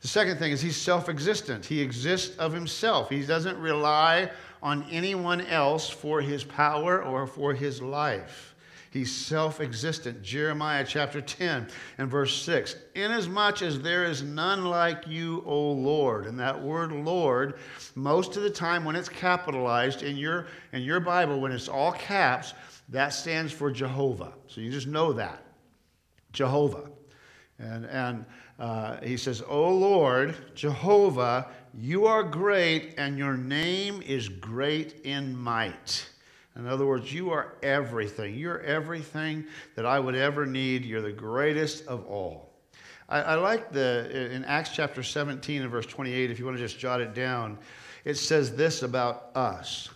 [0.00, 1.64] The second thing is he's self existent.
[1.66, 3.10] He exists of himself.
[3.10, 4.30] He doesn't rely
[4.62, 8.54] on anyone else for his power or for his life.
[8.90, 10.22] He's self existent.
[10.22, 12.76] Jeremiah chapter 10 and verse 6.
[12.94, 16.26] Inasmuch as there is none like you, O Lord.
[16.26, 17.58] And that word Lord,
[17.94, 21.92] most of the time when it's capitalized in your, in your Bible, when it's all
[21.92, 22.54] caps,
[22.88, 24.32] that stands for Jehovah.
[24.46, 25.44] So you just know that.
[26.32, 26.90] Jehovah.
[27.58, 28.24] And, and
[28.58, 35.36] uh, he says, O Lord, Jehovah, you are great, and your name is great in
[35.36, 36.08] might.
[36.56, 38.34] In other words, you are everything.
[38.34, 39.46] You're everything
[39.76, 40.84] that I would ever need.
[40.84, 42.50] You're the greatest of all.
[43.08, 46.62] I, I like the, in Acts chapter 17 and verse 28, if you want to
[46.62, 47.58] just jot it down,
[48.04, 49.88] it says this about us.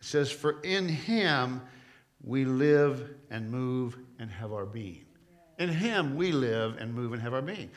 [0.00, 1.62] It says, For in him
[2.24, 5.04] we live and move and have our being.
[5.58, 7.70] In Him, we live and move and have our being.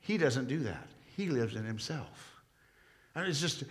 [0.00, 2.28] He doesn't do that, He lives in Himself.
[3.14, 3.64] And it's just,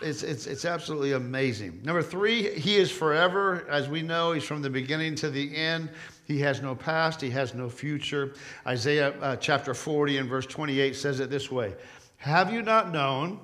[0.00, 1.80] it's, it's, it's absolutely amazing.
[1.84, 3.66] Number three, He is forever.
[3.68, 5.90] As we know, He's from the beginning to the end.
[6.24, 8.34] He has no past, He has no future.
[8.66, 11.74] Isaiah uh, chapter 40 and verse 28 says it this way
[12.16, 13.40] Have you not known?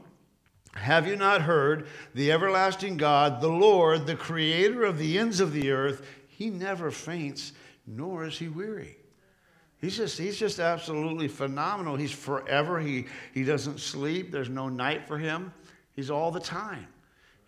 [0.74, 5.52] Have you not heard the everlasting God, the Lord, the creator of the ends of
[5.52, 6.02] the earth?
[6.42, 7.52] He never faints,
[7.86, 8.96] nor is he weary.
[9.80, 11.94] He's just, he's just absolutely phenomenal.
[11.94, 12.80] He's forever.
[12.80, 14.32] He, he doesn't sleep.
[14.32, 15.52] There's no night for him.
[15.94, 16.88] He's all the time.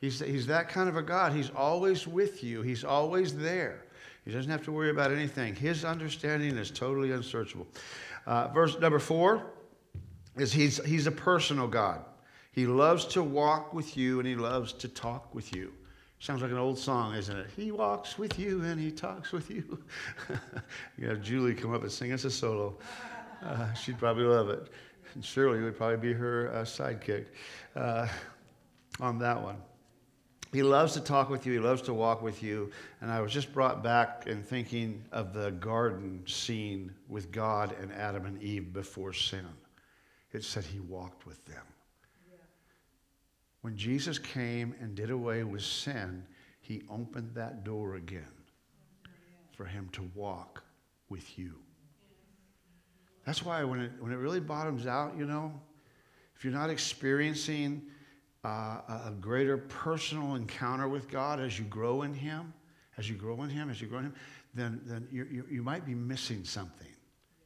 [0.00, 1.32] He's, he's that kind of a God.
[1.32, 3.82] He's always with you, he's always there.
[4.24, 5.56] He doesn't have to worry about anything.
[5.56, 7.66] His understanding is totally unsearchable.
[8.26, 9.44] Uh, verse number four
[10.36, 12.04] is he's, he's a personal God.
[12.52, 15.72] He loves to walk with you and he loves to talk with you.
[16.24, 17.50] Sounds like an old song, isn't it?
[17.54, 19.78] He walks with you and he talks with you.
[20.96, 22.78] you have Julie come up and sing us a solo.
[23.44, 24.68] Uh, she'd probably love it.
[25.12, 27.26] And Shirley would probably be her uh, sidekick
[27.76, 28.08] uh,
[29.00, 29.58] on that one.
[30.50, 32.70] He loves to talk with you, he loves to walk with you.
[33.02, 37.92] And I was just brought back in thinking of the garden scene with God and
[37.92, 39.46] Adam and Eve before sin.
[40.32, 41.64] It said he walked with them.
[43.64, 46.26] When Jesus came and did away with sin,
[46.60, 48.28] he opened that door again
[49.52, 50.62] for him to walk
[51.08, 51.54] with you.
[53.24, 55.50] That's why when it, when it really bottoms out, you know,
[56.36, 57.80] if you're not experiencing
[58.44, 62.52] uh, a greater personal encounter with God as you grow in Him,
[62.98, 64.14] as you grow in Him, as you grow in Him,
[64.52, 66.93] then, then you, you, you might be missing something.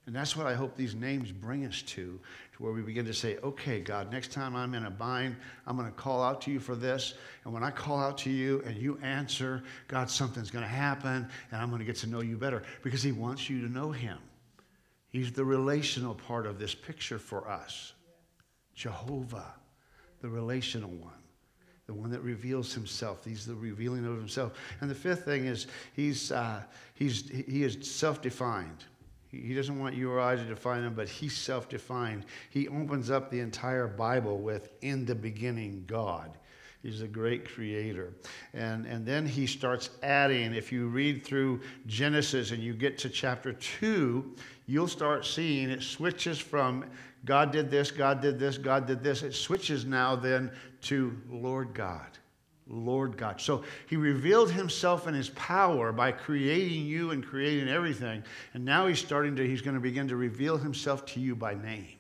[0.09, 2.19] And that's what I hope these names bring us to,
[2.57, 5.77] to where we begin to say, okay, God, next time I'm in a bind, I'm
[5.77, 7.13] going to call out to you for this.
[7.45, 11.29] And when I call out to you and you answer, God, something's going to happen
[11.53, 13.91] and I'm going to get to know you better because He wants you to know
[13.91, 14.17] Him.
[15.11, 17.93] He's the relational part of this picture for us.
[18.75, 19.57] Jehovah,
[20.23, 21.13] the relational one
[21.87, 23.25] the one that reveals himself.
[23.25, 24.53] He's the revealing of himself.
[24.83, 28.85] And the fifth thing is he's, uh, he's, he is self defined.
[29.31, 32.25] He doesn't want you or I to define him, but he's self defined.
[32.51, 36.37] He opens up the entire Bible with, In the beginning, God.
[36.83, 38.13] He's a great creator.
[38.55, 40.55] And, and then he starts adding.
[40.55, 44.37] If you read through Genesis and you get to chapter 2,
[44.67, 46.85] you'll start seeing it switches from
[47.25, 49.23] God did this, God did this, God did this.
[49.23, 52.18] It switches now then to Lord God.
[52.69, 53.41] Lord God.
[53.41, 58.23] So he revealed himself and his power by creating you and creating everything.
[58.55, 61.55] And now he's starting to, he's going to begin to reveal himself to you by
[61.55, 61.99] name.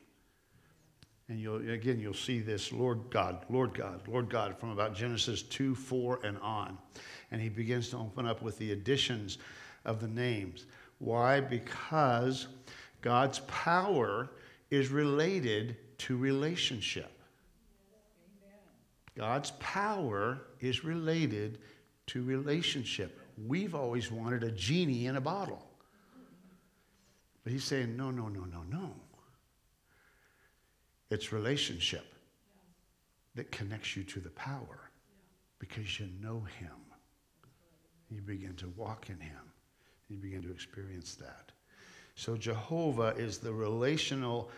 [1.28, 5.42] And you'll, again, you'll see this Lord God, Lord God, Lord God from about Genesis
[5.42, 6.78] 2, 4, and on.
[7.30, 9.38] And he begins to open up with the additions
[9.84, 10.64] of the names.
[10.98, 11.40] Why?
[11.40, 12.48] Because
[13.02, 14.30] God's power
[14.70, 17.17] is related to relationship.
[19.18, 21.58] God's power is related
[22.06, 23.20] to relationship.
[23.48, 25.66] We've always wanted a genie in a bottle.
[27.42, 28.94] But he's saying, no, no, no, no, no.
[31.10, 32.14] It's relationship
[33.34, 34.88] that connects you to the power
[35.58, 36.70] because you know him.
[38.10, 39.52] You begin to walk in him.
[40.08, 41.50] You begin to experience that.
[42.14, 44.50] So Jehovah is the relational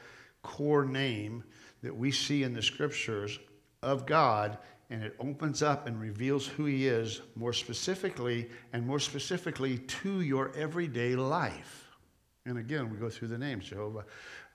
[0.42, 1.44] core name
[1.82, 3.38] that we see in the scriptures
[3.82, 4.58] of God,
[4.90, 10.20] and it opens up and reveals who He is more specifically, and more specifically to
[10.20, 11.88] your everyday life.
[12.46, 14.04] And again, we go through the names Jehovah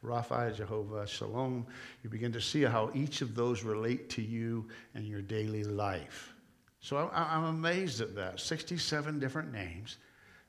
[0.04, 1.66] Rapha, Jehovah Shalom.
[2.04, 6.34] You begin to see how each of those relate to you and your daily life.
[6.80, 9.98] So I'm amazed at that 67 different names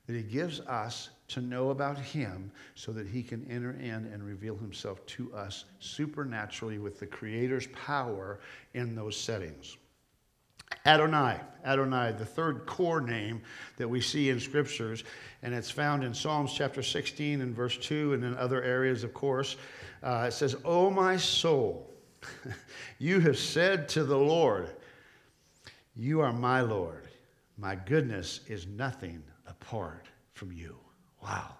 [0.06, 4.24] that He gives us to know about Him so that He can enter in and
[4.24, 8.40] reveal Himself to us supernaturally with the Creator's power
[8.74, 9.76] in those settings.
[10.84, 13.42] Adonai, Adonai, the third core name
[13.76, 15.04] that we see in scriptures,
[15.42, 19.12] and it's found in Psalms chapter 16 and verse 2, and in other areas, of
[19.12, 19.56] course.
[20.02, 21.92] Uh, it says, O my soul,
[22.98, 24.70] you have said to the Lord,
[25.96, 27.08] You are my Lord.
[27.58, 30.76] My goodness is nothing apart from you.
[31.26, 31.52] Wow.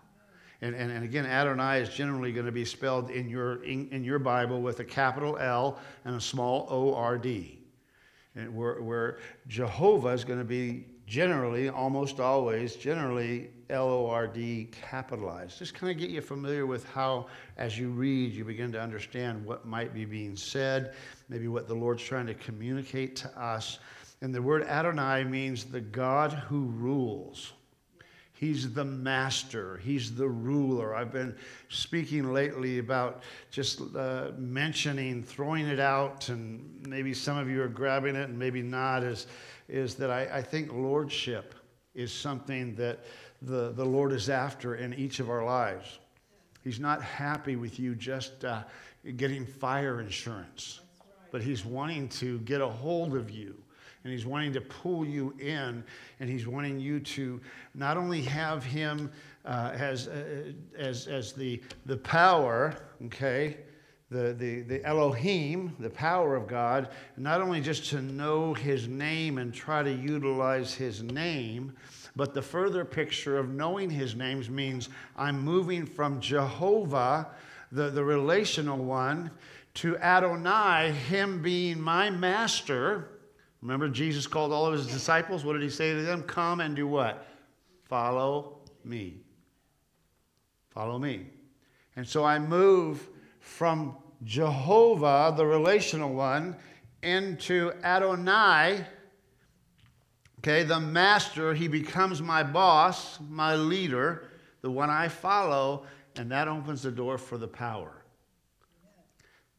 [0.63, 4.05] And, and, and again, Adonai is generally going to be spelled in your, in, in
[4.05, 7.59] your Bible with a capital L and a small O R D.
[8.37, 14.27] And where, where Jehovah is going to be generally, almost always, generally L O R
[14.27, 15.59] D capitalized.
[15.59, 17.27] Just kind of get you familiar with how,
[17.59, 20.95] as you read, you begin to understand what might be being said,
[21.29, 23.79] maybe what the Lord's trying to communicate to us.
[24.23, 27.53] And the word Adonai means the God who rules.
[28.37, 29.79] He's the master.
[29.79, 30.95] He's the ruler.
[30.95, 31.35] I've been
[31.71, 37.69] speaking lately about just uh, mentioning, throwing it out, and maybe some of you are
[37.69, 39.27] grabbing it and maybe not, is,
[39.69, 41.55] is that I, I think lordship
[41.95, 43.07] is something that
[43.41, 45.99] the, the Lord is after in each of our lives.
[46.63, 48.65] He's not happy with you just uh,
[49.17, 50.81] getting fire insurance,
[51.31, 53.57] but He's wanting to get a hold of you
[54.07, 55.83] and he's wanting to pull you in,
[56.21, 57.41] and he's wanting you to
[57.75, 59.11] not only have him
[59.45, 62.77] uh, as, uh, as, as the, the power,
[63.07, 63.57] okay,
[64.09, 69.39] the, the, the Elohim, the power of God, not only just to know his name
[69.39, 71.73] and try to utilize his name,
[72.15, 77.27] but the further picture of knowing his names means I'm moving from Jehovah,
[77.73, 79.33] the, the relational one,
[79.75, 83.09] to Adonai, him being my master
[83.63, 85.45] Remember, Jesus called all of his disciples.
[85.45, 86.23] What did he say to them?
[86.23, 87.27] Come and do what?
[87.85, 89.21] Follow me.
[90.71, 91.27] Follow me.
[91.97, 93.09] And so I move
[93.41, 96.57] from Jehovah, the relational one,
[97.03, 98.85] into Adonai,
[100.41, 101.55] okay, the master.
[101.55, 104.29] He becomes my boss, my leader,
[104.63, 105.85] the one I follow,
[106.17, 108.03] and that opens the door for the power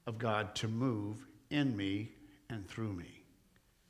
[0.06, 2.12] of God to move in me
[2.50, 3.17] and through me.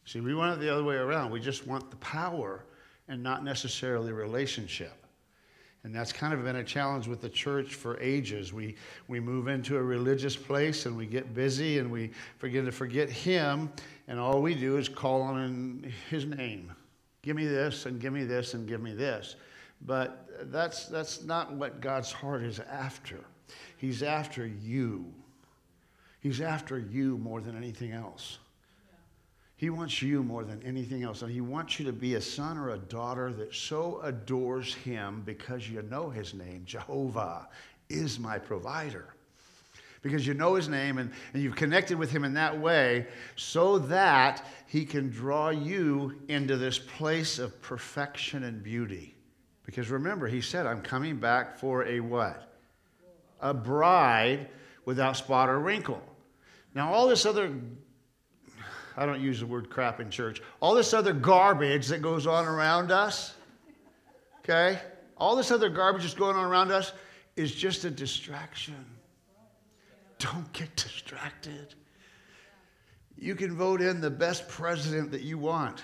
[0.08, 1.32] See, we want it the other way around.
[1.32, 2.64] We just want the power
[3.10, 4.93] and not necessarily relationship.
[5.84, 8.53] And that's kind of been a challenge with the church for ages.
[8.53, 8.76] We,
[9.10, 13.10] we move into a religious place and we get busy and we forget to forget
[13.10, 13.70] Him,
[14.08, 16.72] and all we do is call on His name.
[17.22, 19.36] Give me this and give me this and give me this.
[19.86, 23.20] But that's, that's not what God's heart is after.
[23.76, 25.14] He's after you.
[26.22, 28.39] He's after you more than anything else.
[29.58, 31.24] He wants you more than anything else.
[31.24, 35.24] And He wants you to be a son or a daughter that so adores Him
[35.26, 36.62] because you know His name.
[36.64, 37.49] Jehovah
[37.89, 39.16] is my provider.
[40.03, 43.80] Because you know His name and, and you've connected with Him in that way so
[43.80, 49.16] that He can draw you into this place of perfection and beauty.
[49.66, 52.53] Because remember, He said, I'm coming back for a what?
[53.41, 54.49] A bride
[54.86, 56.03] without spot or wrinkle.
[56.76, 57.51] Now, all this other
[58.98, 60.41] I don't use the word crap in church.
[60.60, 63.36] All this other garbage that goes on around us,
[64.39, 64.80] okay?
[65.18, 66.91] All this other garbage that's going on around us
[67.36, 68.84] is just a distraction.
[70.18, 71.76] Don't get distracted.
[73.16, 75.84] You can vote in the best president that you want,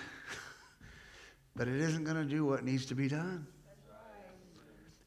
[1.56, 3.46] but it isn't going to do what needs to be done.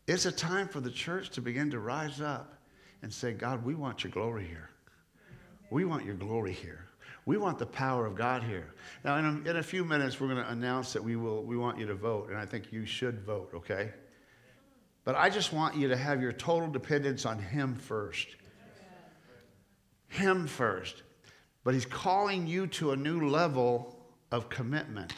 [0.07, 2.53] It's a time for the church to begin to rise up
[3.01, 4.69] and say, God, we want your glory here.
[5.69, 6.86] We want your glory here.
[7.27, 8.73] We want the power of God here.
[9.03, 11.57] Now, in a, in a few minutes, we're going to announce that we, will, we
[11.57, 13.91] want you to vote, and I think you should vote, okay?
[15.03, 18.29] But I just want you to have your total dependence on Him first.
[20.07, 21.03] Him first.
[21.65, 23.99] But He's calling you to a new level
[24.31, 25.13] of commitment.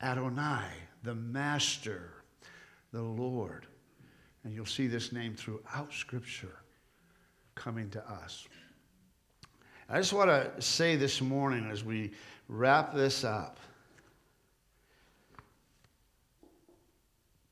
[0.00, 0.64] Adonai,
[1.02, 2.24] the Master,
[2.90, 3.66] the Lord.
[4.44, 6.56] And you'll see this name throughout Scripture
[7.54, 8.48] coming to us.
[9.92, 12.12] I just want to say this morning as we
[12.48, 13.58] wrap this up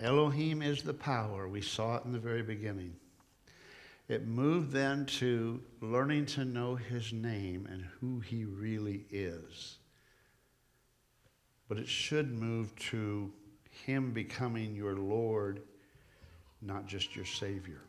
[0.00, 1.48] Elohim is the power.
[1.48, 2.94] We saw it in the very beginning.
[4.06, 9.78] It moved then to learning to know his name and who he really is.
[11.68, 13.32] But it should move to
[13.84, 15.62] him becoming your Lord,
[16.62, 17.80] not just your Savior.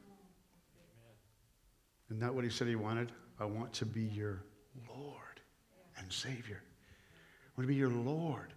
[2.07, 3.11] Isn't that what he said he wanted?
[3.39, 4.43] I want to be your
[4.87, 5.39] Lord
[5.97, 6.61] and Savior.
[6.61, 8.53] I want to be your Lord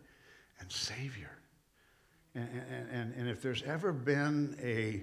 [0.61, 1.31] and Savior.
[2.35, 2.49] And,
[2.91, 5.03] and, and if there's ever been a,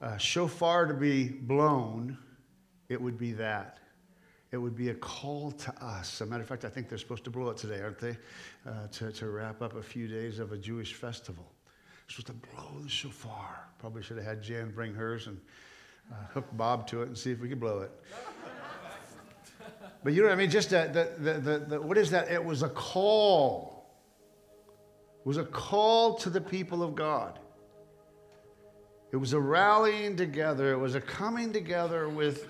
[0.00, 2.18] a shofar to be blown,
[2.88, 3.78] it would be that.
[4.52, 6.14] It would be a call to us.
[6.14, 8.16] As a matter of fact, I think they're supposed to blow it today, aren't they?
[8.66, 11.44] Uh, to, to wrap up a few days of a Jewish festival.
[12.08, 13.66] Supposed to blow the shofar.
[13.80, 15.40] Probably should have had Jan bring hers and
[16.12, 17.90] uh, hook Bob to it and see if we could blow it.
[20.06, 20.50] But you know what I mean?
[20.50, 22.30] Just the, the, the, the, what is that?
[22.30, 23.90] It was a call.
[25.18, 27.40] It was a call to the people of God.
[29.10, 30.70] It was a rallying together.
[30.70, 32.46] It was a coming together with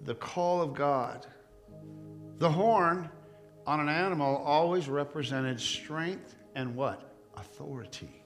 [0.00, 1.26] the call of God.
[2.38, 3.10] The horn
[3.66, 7.12] on an animal always represented strength and what?
[7.36, 8.22] Authority.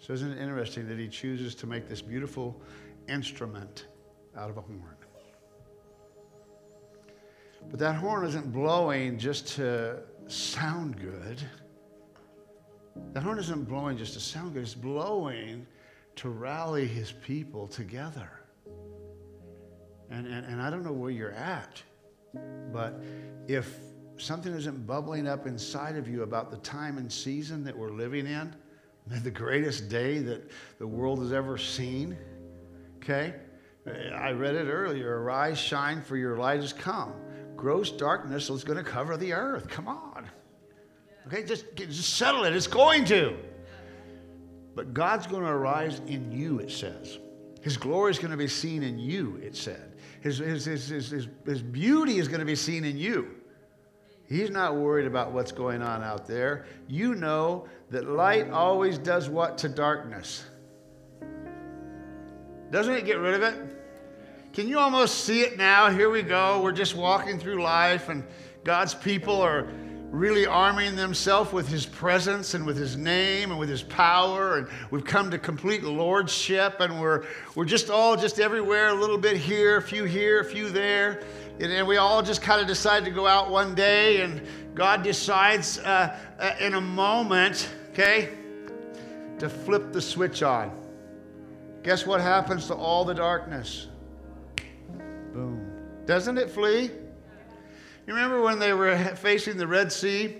[0.00, 2.60] So, isn't it interesting that he chooses to make this beautiful
[3.08, 3.86] instrument
[4.36, 4.96] out of a horn?
[7.70, 11.42] But that horn isn't blowing just to sound good.
[13.12, 15.66] That horn isn't blowing just to sound good, it's blowing
[16.16, 18.30] to rally his people together.
[20.10, 21.82] And, and, and I don't know where you're at,
[22.72, 23.02] but
[23.48, 23.76] if
[24.16, 28.26] something isn't bubbling up inside of you about the time and season that we're living
[28.26, 28.54] in,
[29.22, 32.16] the greatest day that the world has ever seen,
[32.96, 33.34] okay?
[33.86, 35.20] I read it earlier.
[35.20, 37.12] Arise, shine, for your light has come.
[37.56, 39.68] Gross darkness is going to cover the earth.
[39.68, 40.28] Come on.
[41.26, 42.54] Okay, just, just settle it.
[42.54, 43.36] It's going to.
[44.74, 47.18] But God's going to arise in you, it says.
[47.62, 49.94] His glory is going to be seen in you, it said.
[50.20, 53.36] His, his, his, his, his, his beauty is going to be seen in you.
[54.26, 56.66] He's not worried about what's going on out there.
[56.88, 60.44] You know that light always does what to darkness?
[62.70, 63.73] Doesn't it get rid of it?
[64.54, 65.90] Can you almost see it now?
[65.90, 66.62] Here we go.
[66.62, 68.22] We're just walking through life, and
[68.62, 69.66] God's people are
[70.12, 74.58] really arming themselves with His presence and with His name and with His power.
[74.58, 77.24] And we've come to complete lordship, and we're,
[77.56, 81.24] we're just all just everywhere, a little bit here, a few here, a few there.
[81.58, 84.40] And we all just kind of decide to go out one day, and
[84.72, 88.34] God decides uh, uh, in a moment, okay,
[89.40, 90.70] to flip the switch on.
[91.82, 93.88] Guess what happens to all the darkness?
[96.06, 96.90] Doesn't it flee?
[98.06, 100.36] You remember when they were facing the Red Sea?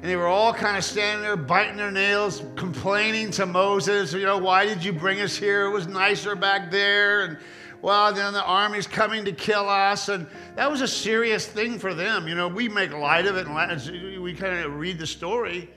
[0.00, 4.24] And they were all kind of standing there biting their nails, complaining to Moses, you
[4.24, 5.66] know, why did you bring us here?
[5.66, 7.22] It was nicer back there.
[7.22, 7.38] And
[7.82, 10.08] well, then the army's coming to kill us.
[10.08, 12.28] And that was a serious thing for them.
[12.28, 15.68] You know, we make light of it and we kind of read the story.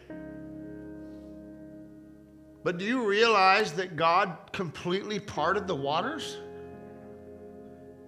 [2.63, 6.37] But do you realize that God completely parted the waters?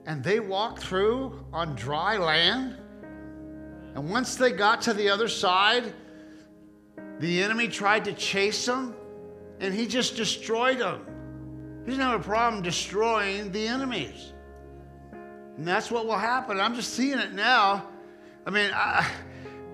[0.05, 2.77] And they walked through on dry land.
[3.95, 5.93] And once they got to the other side,
[7.19, 8.95] the enemy tried to chase them,
[9.59, 11.05] and he just destroyed them.
[11.85, 14.33] He doesn't have a problem destroying the enemies.
[15.57, 16.59] And that's what will happen.
[16.59, 17.87] I'm just seeing it now.
[18.45, 19.09] I mean, I,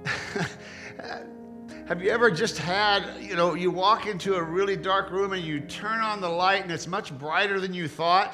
[1.87, 5.43] have you ever just had, you know, you walk into a really dark room and
[5.43, 8.33] you turn on the light and it's much brighter than you thought?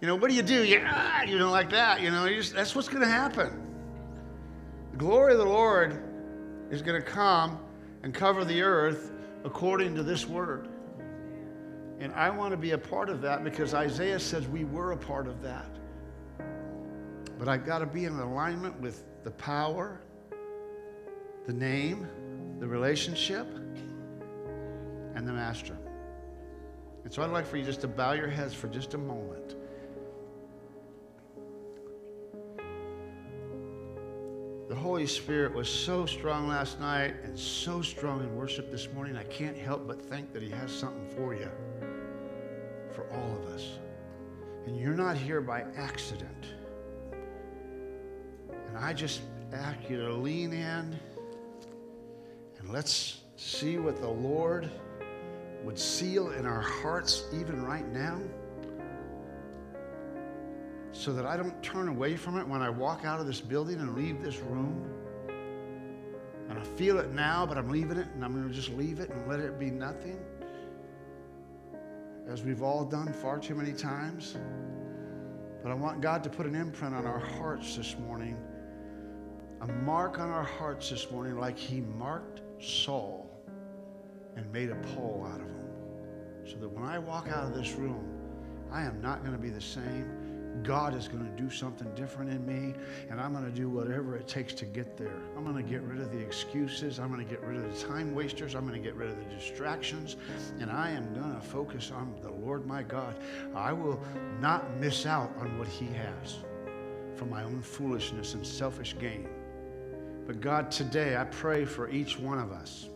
[0.00, 0.64] You know, what do you do?
[0.64, 0.84] You,
[1.26, 2.00] you know, like that.
[2.00, 3.62] You know, just, that's what's going to happen.
[4.92, 6.02] The glory of the Lord
[6.70, 7.58] is going to come
[8.02, 9.10] and cover the earth
[9.44, 10.68] according to this word.
[11.98, 14.96] And I want to be a part of that because Isaiah says we were a
[14.96, 15.70] part of that.
[17.38, 20.00] But I've got to be in alignment with the power,
[21.46, 22.06] the name,
[22.60, 23.46] the relationship,
[25.14, 25.76] and the master.
[27.04, 29.55] And so I'd like for you just to bow your heads for just a moment.
[34.68, 39.16] The Holy Spirit was so strong last night and so strong in worship this morning.
[39.16, 41.48] I can't help but think that He has something for you,
[42.90, 43.78] for all of us.
[44.66, 46.46] And you're not here by accident.
[48.50, 49.20] And I just
[49.52, 50.98] ask you to lean in
[52.58, 54.68] and let's see what the Lord
[55.62, 58.20] would seal in our hearts even right now
[61.06, 63.76] so that I don't turn away from it when I walk out of this building
[63.76, 64.90] and leave this room.
[66.48, 68.98] And I feel it now, but I'm leaving it and I'm going to just leave
[68.98, 70.18] it and let it be nothing.
[72.28, 74.36] As we've all done far too many times.
[75.62, 78.36] But I want God to put an imprint on our hearts this morning,
[79.60, 83.30] a mark on our hearts this morning, like He marked Saul
[84.34, 86.50] and made a Paul out of him.
[86.50, 88.04] So that when I walk out of this room,
[88.72, 90.25] I am not going to be the same.
[90.62, 92.74] God is going to do something different in me,
[93.10, 95.20] and I'm going to do whatever it takes to get there.
[95.36, 96.98] I'm going to get rid of the excuses.
[96.98, 98.54] I'm going to get rid of the time wasters.
[98.54, 100.16] I'm going to get rid of the distractions,
[100.60, 103.16] and I am going to focus on the Lord my God.
[103.54, 104.00] I will
[104.40, 106.38] not miss out on what He has
[107.16, 109.28] for my own foolishness and selfish gain.
[110.26, 112.88] But God, today I pray for each one of us.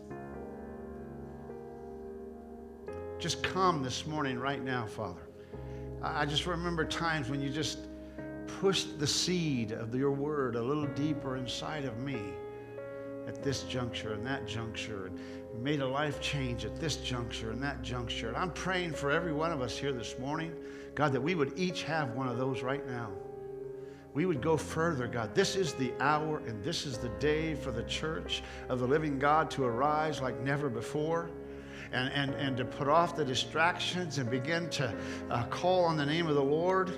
[3.19, 5.21] Just come this morning, right now, Father.
[6.03, 7.77] I just remember times when you just
[8.59, 12.19] pushed the seed of your word a little deeper inside of me
[13.27, 17.61] at this juncture and that juncture and made a life change at this juncture and
[17.61, 18.29] that juncture.
[18.29, 20.55] And I'm praying for every one of us here this morning,
[20.95, 23.11] God, that we would each have one of those right now.
[24.15, 25.35] We would go further, God.
[25.35, 29.19] This is the hour and this is the day for the church of the living
[29.19, 31.29] God to arise like never before
[31.91, 34.93] and, and, and to put off the distractions and begin to
[35.29, 36.91] uh, call on the name of the Lord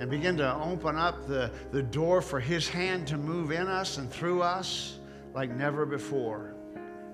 [0.00, 3.98] and begin to open up the, the door for His hand to move in us
[3.98, 4.98] and through us
[5.34, 6.54] like never before.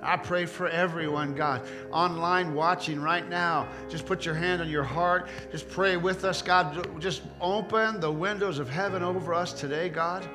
[0.02, 1.62] I pray for everyone, God,
[1.92, 3.68] online watching right now.
[3.90, 5.28] Just put your hand on your heart.
[5.52, 6.98] Just pray with us, God.
[7.00, 10.26] Just open the windows of heaven over us today, God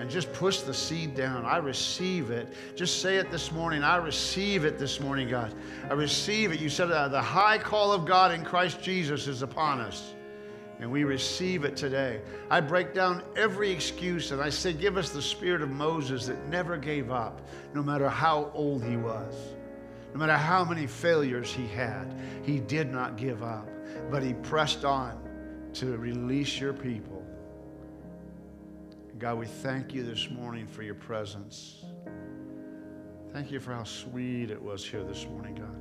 [0.00, 1.44] and just push the seed down.
[1.44, 2.54] I receive it.
[2.74, 3.84] Just say it this morning.
[3.84, 5.54] I receive it this morning, God.
[5.90, 6.58] I receive it.
[6.58, 10.14] You said uh, the high call of God in Christ Jesus is upon us.
[10.80, 12.22] And we receive it today.
[12.48, 16.48] I break down every excuse and I say, Give us the spirit of Moses that
[16.48, 19.34] never gave up, no matter how old he was,
[20.14, 22.18] no matter how many failures he had.
[22.42, 23.68] He did not give up,
[24.10, 25.20] but he pressed on
[25.74, 27.19] to release your people.
[29.20, 31.84] God, we thank you this morning for your presence.
[33.34, 35.76] Thank you for how sweet it was here this morning, God.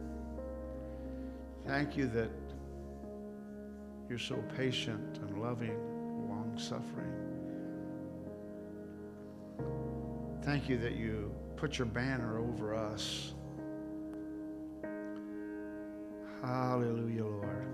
[1.65, 2.29] Thank you that
[4.09, 5.77] you're so patient and loving,
[6.29, 7.13] long suffering.
[10.43, 13.35] Thank you that you put your banner over us.
[16.41, 17.67] Hallelujah, Lord.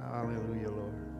[0.00, 1.13] Hallelujah, Lord.